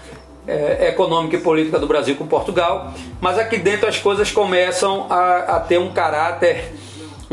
é, 0.48 0.90
econômica 0.90 1.36
e 1.36 1.40
política 1.40 1.80
do 1.80 1.88
Brasil 1.88 2.16
com 2.16 2.26
Portugal, 2.26 2.94
mas 3.22 3.38
aqui 3.38 3.58
dentro 3.58 3.88
as 3.88 4.00
coisas 4.00 4.32
começam 4.32 5.06
a, 5.10 5.56
a 5.56 5.60
ter 5.60 5.78
um 5.78 5.92
caráter 5.92 6.74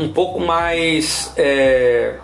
um 0.01 0.09
pouco 0.09 0.39
mais 0.39 1.31
é, 1.37 2.15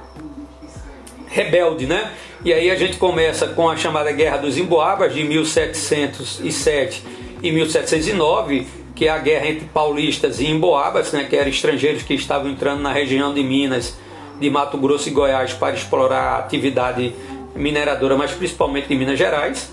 rebelde, 1.27 1.85
né? 1.85 2.11
E 2.43 2.53
aí 2.53 2.71
a 2.71 2.75
gente 2.75 2.97
começa 2.97 3.47
com 3.47 3.69
a 3.69 3.75
chamada 3.75 4.11
Guerra 4.11 4.37
dos 4.37 4.57
Emboabas 4.57 5.13
de 5.13 5.23
1707 5.23 7.03
e 7.41 7.51
1709, 7.51 8.67
que 8.95 9.07
é 9.07 9.09
a 9.09 9.17
guerra 9.17 9.47
entre 9.47 9.65
paulistas 9.65 10.39
e 10.39 10.47
emboabas, 10.47 11.11
né, 11.11 11.25
que 11.29 11.35
eram 11.35 11.49
estrangeiros 11.49 12.03
que 12.03 12.13
estavam 12.13 12.49
entrando 12.49 12.81
na 12.81 12.91
região 12.91 13.33
de 13.33 13.43
Minas, 13.43 13.97
de 14.39 14.49
Mato 14.49 14.77
Grosso 14.77 15.09
e 15.09 15.11
Goiás 15.11 15.53
para 15.53 15.75
explorar 15.75 16.21
a 16.21 16.37
atividade 16.39 17.13
mineradora, 17.55 18.15
mas 18.15 18.31
principalmente 18.31 18.87
de 18.87 18.95
Minas 18.95 19.17
Gerais. 19.17 19.71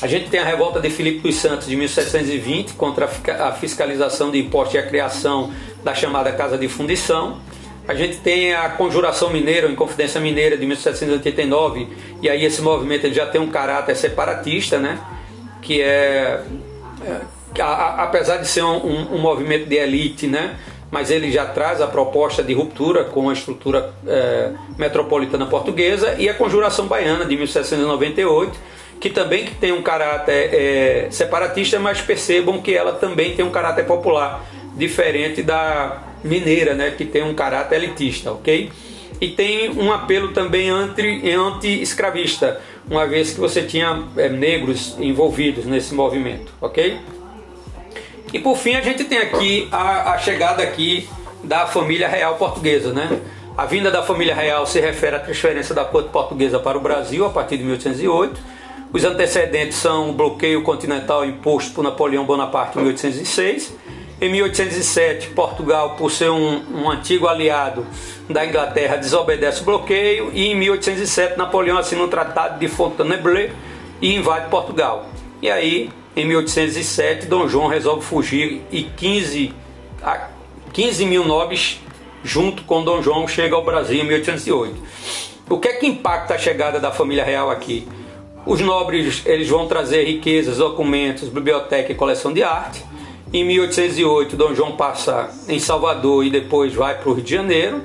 A 0.00 0.06
gente 0.06 0.30
tem 0.30 0.38
a 0.38 0.44
revolta 0.44 0.80
de 0.80 0.90
Filipe 0.90 1.18
dos 1.18 1.34
Santos 1.34 1.66
de 1.66 1.74
1720 1.74 2.74
contra 2.74 3.06
a 3.06 3.52
fiscalização 3.52 4.30
de 4.30 4.38
impostos 4.38 4.74
e 4.74 4.78
a 4.78 4.86
criação 4.86 5.52
da 5.82 5.92
chamada 5.92 6.30
Casa 6.32 6.56
de 6.56 6.68
Fundição. 6.68 7.40
A 7.86 7.94
gente 7.94 8.18
tem 8.18 8.54
a 8.54 8.68
Conjuração 8.68 9.30
Mineira, 9.30 9.66
ou 9.66 9.72
Inconfidência 9.72 10.20
Mineira 10.20 10.56
de 10.56 10.64
1789, 10.66 11.88
e 12.22 12.28
aí 12.28 12.44
esse 12.44 12.62
movimento 12.62 13.12
já 13.12 13.26
tem 13.26 13.40
um 13.40 13.48
caráter 13.48 13.96
separatista, 13.96 14.78
né? 14.78 15.00
que 15.60 15.82
é, 15.82 16.44
é 17.04 17.60
a, 17.60 17.64
a, 17.64 18.04
apesar 18.04 18.36
de 18.36 18.46
ser 18.46 18.62
um, 18.62 18.76
um, 18.76 19.14
um, 19.16 19.18
movimento 19.18 19.66
de 19.66 19.74
elite, 19.74 20.28
né? 20.28 20.56
mas 20.92 21.10
ele 21.10 21.32
já 21.32 21.44
traz 21.44 21.80
a 21.80 21.88
proposta 21.88 22.40
de 22.40 22.54
ruptura 22.54 23.02
com 23.04 23.30
a 23.30 23.32
estrutura 23.32 23.92
é, 24.06 24.52
metropolitana 24.78 25.46
portuguesa, 25.46 26.14
e 26.18 26.28
a 26.28 26.34
Conjuração 26.34 26.86
Baiana 26.86 27.24
de 27.24 27.36
1798 27.36 28.77
que 29.00 29.10
também 29.10 29.46
tem 29.60 29.72
um 29.72 29.82
caráter 29.82 30.50
é, 30.52 31.08
separatista, 31.10 31.78
mas 31.78 32.00
percebam 32.00 32.60
que 32.60 32.74
ela 32.74 32.92
também 32.92 33.34
tem 33.34 33.44
um 33.44 33.50
caráter 33.50 33.86
popular, 33.86 34.44
diferente 34.76 35.42
da 35.42 36.02
mineira, 36.22 36.74
né, 36.74 36.94
que 36.96 37.04
tem 37.04 37.22
um 37.22 37.34
caráter 37.34 37.76
elitista, 37.76 38.32
ok? 38.32 38.70
E 39.20 39.28
tem 39.28 39.70
um 39.70 39.92
apelo 39.92 40.28
também 40.28 40.70
anti-escravista, 40.70 42.60
uma 42.88 43.06
vez 43.06 43.32
que 43.32 43.40
você 43.40 43.62
tinha 43.62 44.04
é, 44.16 44.28
negros 44.28 44.96
envolvidos 44.98 45.64
nesse 45.64 45.94
movimento, 45.94 46.52
ok? 46.60 46.98
E 48.32 48.38
por 48.38 48.56
fim 48.56 48.74
a 48.74 48.80
gente 48.80 49.04
tem 49.04 49.18
aqui 49.18 49.68
a, 49.72 50.12
a 50.12 50.18
chegada 50.18 50.62
aqui 50.62 51.08
da 51.42 51.66
família 51.66 52.08
real 52.08 52.36
portuguesa, 52.36 52.92
né? 52.92 53.20
A 53.56 53.64
vinda 53.64 53.90
da 53.90 54.02
família 54.02 54.34
real 54.34 54.66
se 54.66 54.80
refere 54.80 55.16
à 55.16 55.18
transferência 55.18 55.74
da 55.74 55.84
corte 55.84 56.10
portuguesa 56.10 56.60
para 56.60 56.78
o 56.78 56.80
Brasil 56.80 57.26
a 57.26 57.30
partir 57.30 57.56
de 57.56 57.64
1808 57.64 58.57
os 58.92 59.04
antecedentes 59.04 59.76
são 59.76 60.10
o 60.10 60.12
bloqueio 60.12 60.62
continental 60.62 61.24
imposto 61.24 61.72
por 61.72 61.84
Napoleão 61.84 62.24
Bonaparte 62.24 62.78
em 62.78 62.82
1806. 62.82 63.74
Em 64.20 64.30
1807, 64.32 65.28
Portugal, 65.28 65.94
por 65.96 66.10
ser 66.10 66.30
um, 66.30 66.62
um, 66.74 66.90
antigo 66.90 67.28
aliado 67.28 67.86
da 68.28 68.44
Inglaterra, 68.44 68.96
desobedece 68.96 69.60
o 69.60 69.64
bloqueio. 69.64 70.30
E 70.32 70.48
em 70.48 70.56
1807, 70.56 71.38
Napoleão 71.38 71.78
assina 71.78 72.02
o 72.02 72.08
Tratado 72.08 72.58
de 72.58 72.66
Fontainebleau 72.66 73.50
e 74.00 74.14
invade 74.14 74.48
Portugal. 74.48 75.06
E 75.40 75.48
aí, 75.48 75.90
em 76.16 76.24
1807, 76.24 77.26
Dom 77.26 77.46
João 77.46 77.68
resolve 77.68 78.04
fugir 78.04 78.62
e 78.72 78.82
15, 78.82 79.54
15 80.72 81.06
mil 81.06 81.24
nobres, 81.24 81.80
junto 82.24 82.64
com 82.64 82.82
Dom 82.82 83.00
João, 83.00 83.28
chega 83.28 83.54
ao 83.54 83.64
Brasil 83.64 84.00
em 84.00 84.04
1808. 84.04 84.82
O 85.48 85.58
que 85.58 85.68
é 85.68 85.72
que 85.74 85.86
impacta 85.86 86.34
a 86.34 86.38
chegada 86.38 86.80
da 86.80 86.90
família 86.90 87.22
real 87.22 87.50
aqui? 87.50 87.86
Os 88.48 88.62
nobres 88.62 89.20
eles 89.26 89.46
vão 89.46 89.66
trazer 89.66 90.04
riquezas, 90.04 90.56
documentos, 90.56 91.28
biblioteca 91.28 91.92
e 91.92 91.94
coleção 91.94 92.32
de 92.32 92.42
arte. 92.42 92.82
Em 93.30 93.44
1808, 93.44 94.34
Dom 94.38 94.54
João 94.54 94.72
passa 94.72 95.28
em 95.46 95.58
Salvador 95.58 96.24
e 96.24 96.30
depois 96.30 96.72
vai 96.72 96.96
para 96.96 97.10
o 97.10 97.12
Rio 97.12 97.22
de 97.22 97.30
Janeiro. 97.30 97.82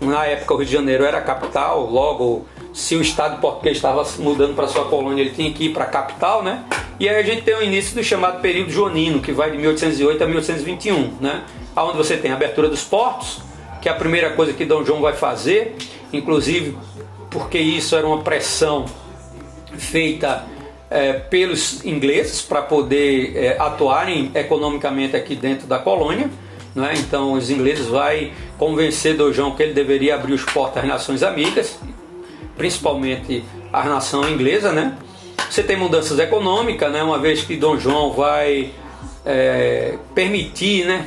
Na 0.00 0.24
época, 0.24 0.54
o 0.54 0.56
Rio 0.58 0.66
de 0.66 0.72
Janeiro 0.72 1.04
era 1.04 1.18
a 1.18 1.20
capital, 1.20 1.90
logo, 1.90 2.46
se 2.72 2.94
o 2.94 3.02
Estado 3.02 3.40
português 3.40 3.76
estava 3.76 4.06
mudando 4.20 4.54
para 4.54 4.68
sua 4.68 4.84
colônia, 4.84 5.20
ele 5.20 5.30
tinha 5.30 5.52
que 5.52 5.64
ir 5.64 5.70
para 5.70 5.82
a 5.82 5.88
capital, 5.88 6.44
né? 6.44 6.62
E 7.00 7.08
aí 7.08 7.16
a 7.16 7.22
gente 7.24 7.42
tem 7.42 7.56
o 7.56 7.62
início 7.64 7.96
do 7.96 8.04
chamado 8.04 8.40
período 8.40 8.70
joanino, 8.70 9.20
que 9.20 9.32
vai 9.32 9.50
de 9.50 9.58
1808 9.58 10.22
a 10.22 10.26
1821, 10.28 11.14
né? 11.20 11.42
Onde 11.76 11.96
você 11.96 12.16
tem 12.16 12.30
a 12.30 12.34
abertura 12.34 12.68
dos 12.68 12.84
portos, 12.84 13.40
que 13.82 13.88
é 13.88 13.92
a 13.92 13.96
primeira 13.96 14.30
coisa 14.30 14.52
que 14.52 14.64
Dom 14.64 14.84
João 14.84 15.00
vai 15.00 15.14
fazer, 15.14 15.74
inclusive 16.12 16.78
porque 17.28 17.58
isso 17.58 17.96
era 17.96 18.06
uma 18.06 18.18
pressão 18.18 18.86
feita 19.76 20.46
é, 20.90 21.12
pelos 21.12 21.84
ingleses 21.84 22.40
para 22.40 22.62
poder 22.62 23.36
é, 23.36 23.56
atuarem 23.58 24.30
economicamente 24.34 25.16
aqui 25.16 25.34
dentro 25.34 25.66
da 25.66 25.78
colônia. 25.78 26.30
Né? 26.74 26.94
Então 26.98 27.32
os 27.32 27.50
ingleses 27.50 27.86
vai 27.86 28.32
convencer 28.56 29.16
Dom 29.16 29.32
João 29.32 29.54
que 29.54 29.62
ele 29.62 29.72
deveria 29.72 30.14
abrir 30.14 30.32
os 30.32 30.44
portos 30.44 30.78
às 30.82 30.88
nações 30.88 31.22
amigas, 31.22 31.78
principalmente 32.56 33.44
a 33.72 33.84
nação 33.84 34.28
inglesa. 34.28 34.72
Né? 34.72 34.96
Você 35.50 35.62
tem 35.62 35.76
mudanças 35.76 36.18
econômicas, 36.18 36.90
né? 36.92 37.02
uma 37.02 37.18
vez 37.18 37.42
que 37.42 37.56
Dom 37.56 37.78
João 37.78 38.12
vai 38.12 38.70
é, 39.24 39.98
permitir 40.14 40.86
né, 40.86 41.06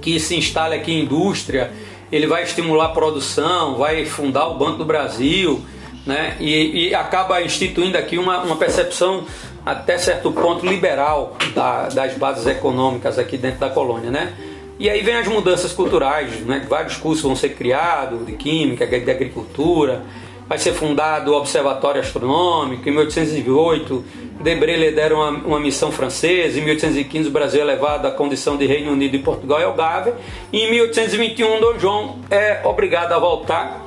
que 0.00 0.18
se 0.20 0.36
instale 0.36 0.76
aqui 0.76 0.92
indústria, 0.92 1.72
ele 2.12 2.26
vai 2.26 2.44
estimular 2.44 2.86
a 2.86 2.88
produção, 2.90 3.76
vai 3.76 4.04
fundar 4.04 4.46
o 4.46 4.54
Banco 4.54 4.78
do 4.78 4.84
Brasil, 4.84 5.64
né? 6.06 6.36
E, 6.40 6.88
e, 6.88 6.94
acaba 6.94 7.40
instituindo 7.42 7.96
aqui 7.96 8.18
uma, 8.18 8.42
uma 8.42 8.56
percepção 8.56 9.24
até 9.64 9.96
certo 9.96 10.30
ponto 10.32 10.66
liberal 10.66 11.36
da, 11.54 11.88
das 11.88 12.14
bases 12.14 12.46
econômicas 12.46 13.18
aqui 13.18 13.36
dentro 13.36 13.60
da 13.60 13.70
colônia, 13.70 14.10
né? 14.10 14.34
E 14.78 14.90
aí 14.90 15.02
vem 15.02 15.16
as 15.16 15.28
mudanças 15.28 15.72
culturais, 15.72 16.40
né? 16.40 16.66
Vários 16.68 16.96
cursos 16.96 17.22
vão 17.22 17.36
ser 17.36 17.50
criados 17.50 18.26
de 18.26 18.32
química, 18.32 18.86
de 18.86 19.10
agricultura, 19.10 20.02
vai 20.48 20.58
ser 20.58 20.72
fundado 20.72 21.32
o 21.32 21.36
Observatório 21.36 22.00
Astronômico, 22.00 22.86
em 22.88 22.92
1808 22.92 24.04
Debré 24.40 24.76
lidera 24.76 25.14
uma, 25.14 25.30
uma 25.30 25.60
missão 25.60 25.90
francesa, 25.92 26.58
em 26.58 26.62
1815 26.62 27.28
o 27.28 27.32
Brasil 27.32 27.60
é 27.62 27.64
levado 27.64 28.06
à 28.06 28.10
condição 28.10 28.56
de 28.56 28.66
Reino 28.66 28.92
Unido 28.92 29.16
e 29.16 29.20
Portugal 29.20 29.60
e 29.60 29.64
Algarve, 29.64 30.12
e 30.52 30.60
em 30.60 30.70
1821 30.70 31.60
Dom 31.60 31.78
João 31.78 32.18
é 32.30 32.60
obrigado 32.64 33.12
a 33.12 33.18
voltar 33.18 33.83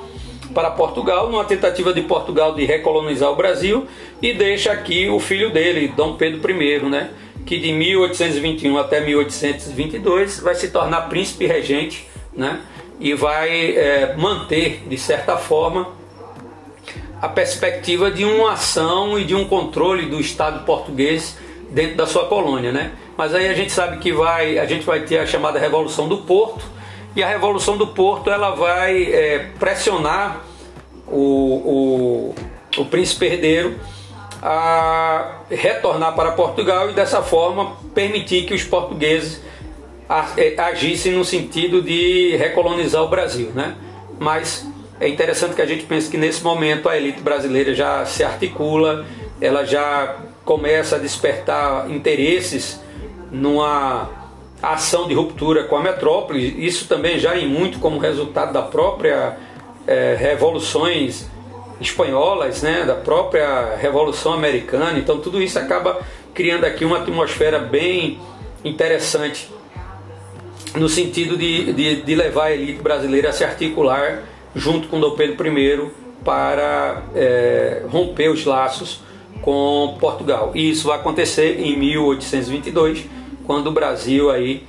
para 0.58 0.72
Portugal, 0.72 1.30
numa 1.30 1.46
tentativa 1.46 1.94
de 1.94 2.02
Portugal 2.02 2.56
de 2.56 2.66
recolonizar 2.66 3.30
o 3.30 3.36
Brasil, 3.36 3.86
e 4.20 4.34
deixa 4.34 4.72
aqui 4.72 5.08
o 5.08 5.20
filho 5.20 5.52
dele, 5.52 5.94
Dom 5.96 6.16
Pedro 6.16 6.52
I, 6.52 6.80
né, 6.80 7.12
que 7.46 7.60
de 7.60 7.72
1821 7.72 8.76
até 8.76 9.00
1822 9.00 10.40
vai 10.40 10.56
se 10.56 10.70
tornar 10.70 11.10
príncipe 11.10 11.46
regente 11.46 12.08
né, 12.36 12.60
e 13.00 13.14
vai 13.14 13.78
é, 13.78 14.16
manter, 14.18 14.82
de 14.90 14.98
certa 14.98 15.38
forma, 15.38 15.90
a 17.22 17.30
perspectiva 17.30 18.10
de 18.10 18.26
uma 18.26 18.54
ação 18.54 19.20
e 19.20 19.26
de 19.26 19.36
um 19.36 19.46
controle 19.46 20.08
do 20.08 20.20
Estado 20.20 20.66
português 20.66 21.38
dentro 21.70 21.98
da 21.98 22.08
sua 22.08 22.26
colônia, 22.26 22.72
né? 22.72 22.94
Mas 23.16 23.36
aí 23.36 23.48
a 23.48 23.54
gente 23.54 23.72
sabe 23.72 23.98
que 23.98 24.12
vai, 24.12 24.58
a 24.58 24.66
gente 24.66 24.84
vai 24.88 25.02
ter 25.02 25.20
a 25.20 25.28
chamada 25.28 25.60
Revolução 25.60 26.08
do 26.08 26.18
Porto, 26.18 26.66
e 27.16 27.22
a 27.22 27.28
Revolução 27.28 27.78
do 27.78 27.86
Porto 27.86 28.32
ela 28.32 28.56
vai 28.56 29.04
é, 29.04 29.50
pressionar 29.60 30.47
o, 31.08 32.34
o, 32.76 32.82
o 32.82 32.86
príncipe 32.86 33.26
herdeiro 33.26 33.80
a 34.42 35.40
retornar 35.50 36.14
para 36.16 36.32
Portugal 36.32 36.90
e 36.90 36.94
dessa 36.94 37.22
forma 37.24 37.76
permitir 37.94 38.46
que 38.46 38.54
os 38.54 38.64
portugueses 38.64 39.42
é, 40.38 40.54
agissem 40.62 41.14
no 41.14 41.26
sentido 41.26 41.82
de 41.82 42.36
recolonizar 42.38 43.04
o 43.04 43.08
Brasil, 43.08 43.52
né? 43.54 43.76
Mas 44.20 44.66
é 45.00 45.08
interessante 45.08 45.56
que 45.56 45.62
a 45.62 45.66
gente 45.66 45.84
pense 45.84 46.10
que 46.10 46.18
nesse 46.18 46.44
momento 46.44 46.88
a 46.88 46.98
elite 46.98 47.22
brasileira 47.22 47.74
já 47.74 48.06
se 48.06 48.24
articula, 48.24 49.06
ela 49.42 49.66
já 49.66 50.18
começa 50.46 50.96
a 50.96 51.00
despertar 51.00 51.90
interesses 51.92 52.80
numa 53.32 54.10
ação 54.62 55.08
de 55.08 55.14
ruptura 55.14 55.66
com 55.66 55.76
a 55.76 55.82
metrópole, 55.82 56.66
isso 56.66 56.88
também 56.88 57.20
já 57.20 57.38
em 57.38 57.48
muito 57.48 57.80
como 57.80 58.00
resultado 58.00 58.54
da 58.54 58.62
própria 58.62 59.38
é, 59.88 60.16
revoluções 60.20 61.26
espanholas, 61.80 62.62
né, 62.62 62.84
da 62.86 62.96
própria 62.96 63.76
Revolução 63.76 64.34
Americana, 64.34 64.98
então 64.98 65.20
tudo 65.20 65.42
isso 65.42 65.58
acaba 65.58 66.00
criando 66.34 66.66
aqui 66.66 66.84
uma 66.84 66.98
atmosfera 66.98 67.60
bem 67.60 68.20
interessante 68.64 69.50
no 70.76 70.90
sentido 70.90 71.38
de, 71.38 71.72
de, 71.74 72.02
de 72.02 72.16
levar 72.16 72.46
a 72.46 72.54
elite 72.54 72.82
brasileira 72.82 73.30
a 73.30 73.32
se 73.32 73.44
articular 73.44 74.24
junto 74.56 74.88
com 74.88 75.00
Dom 75.00 75.12
Pedro 75.12 75.48
I 75.48 75.90
para 76.24 77.04
é, 77.16 77.84
romper 77.90 78.30
os 78.30 78.44
laços 78.44 79.02
com 79.42 79.96
Portugal. 80.00 80.52
E 80.54 80.70
isso 80.70 80.88
vai 80.88 80.98
acontecer 80.98 81.60
em 81.60 81.78
1822 81.78 83.06
quando 83.46 83.68
o 83.68 83.72
Brasil 83.72 84.30
aí 84.30 84.64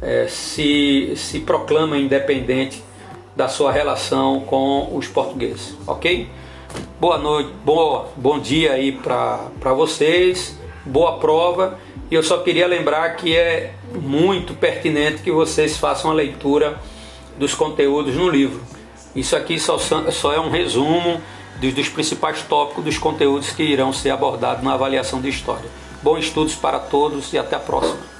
é, 0.00 0.26
se, 0.28 1.12
se 1.16 1.40
proclama 1.40 1.98
independente 1.98 2.82
da 3.34 3.48
sua 3.48 3.72
relação 3.72 4.40
com 4.40 4.94
os 4.94 5.08
portugueses, 5.08 5.74
ok? 5.86 6.28
Boa 7.00 7.18
noite, 7.18 7.50
boa, 7.64 8.08
bom 8.16 8.38
dia 8.38 8.72
aí 8.72 8.92
para 8.92 9.72
vocês, 9.74 10.58
boa 10.84 11.18
prova. 11.18 11.78
E 12.10 12.14
eu 12.14 12.22
só 12.22 12.38
queria 12.38 12.66
lembrar 12.66 13.16
que 13.16 13.34
é 13.36 13.74
muito 13.94 14.54
pertinente 14.54 15.22
que 15.22 15.30
vocês 15.30 15.76
façam 15.76 16.10
a 16.10 16.14
leitura 16.14 16.78
dos 17.38 17.54
conteúdos 17.54 18.14
no 18.14 18.28
livro. 18.28 18.60
Isso 19.16 19.34
aqui 19.34 19.58
só, 19.58 19.78
só 19.78 20.32
é 20.32 20.40
um 20.40 20.50
resumo 20.50 21.20
dos, 21.60 21.74
dos 21.74 21.88
principais 21.88 22.42
tópicos 22.42 22.84
dos 22.84 22.98
conteúdos 22.98 23.50
que 23.50 23.62
irão 23.62 23.92
ser 23.92 24.10
abordados 24.10 24.62
na 24.62 24.74
avaliação 24.74 25.20
de 25.20 25.28
história. 25.28 25.68
Bons 26.02 26.26
estudos 26.26 26.54
para 26.54 26.78
todos 26.78 27.32
e 27.32 27.38
até 27.38 27.56
a 27.56 27.60
próxima. 27.60 28.11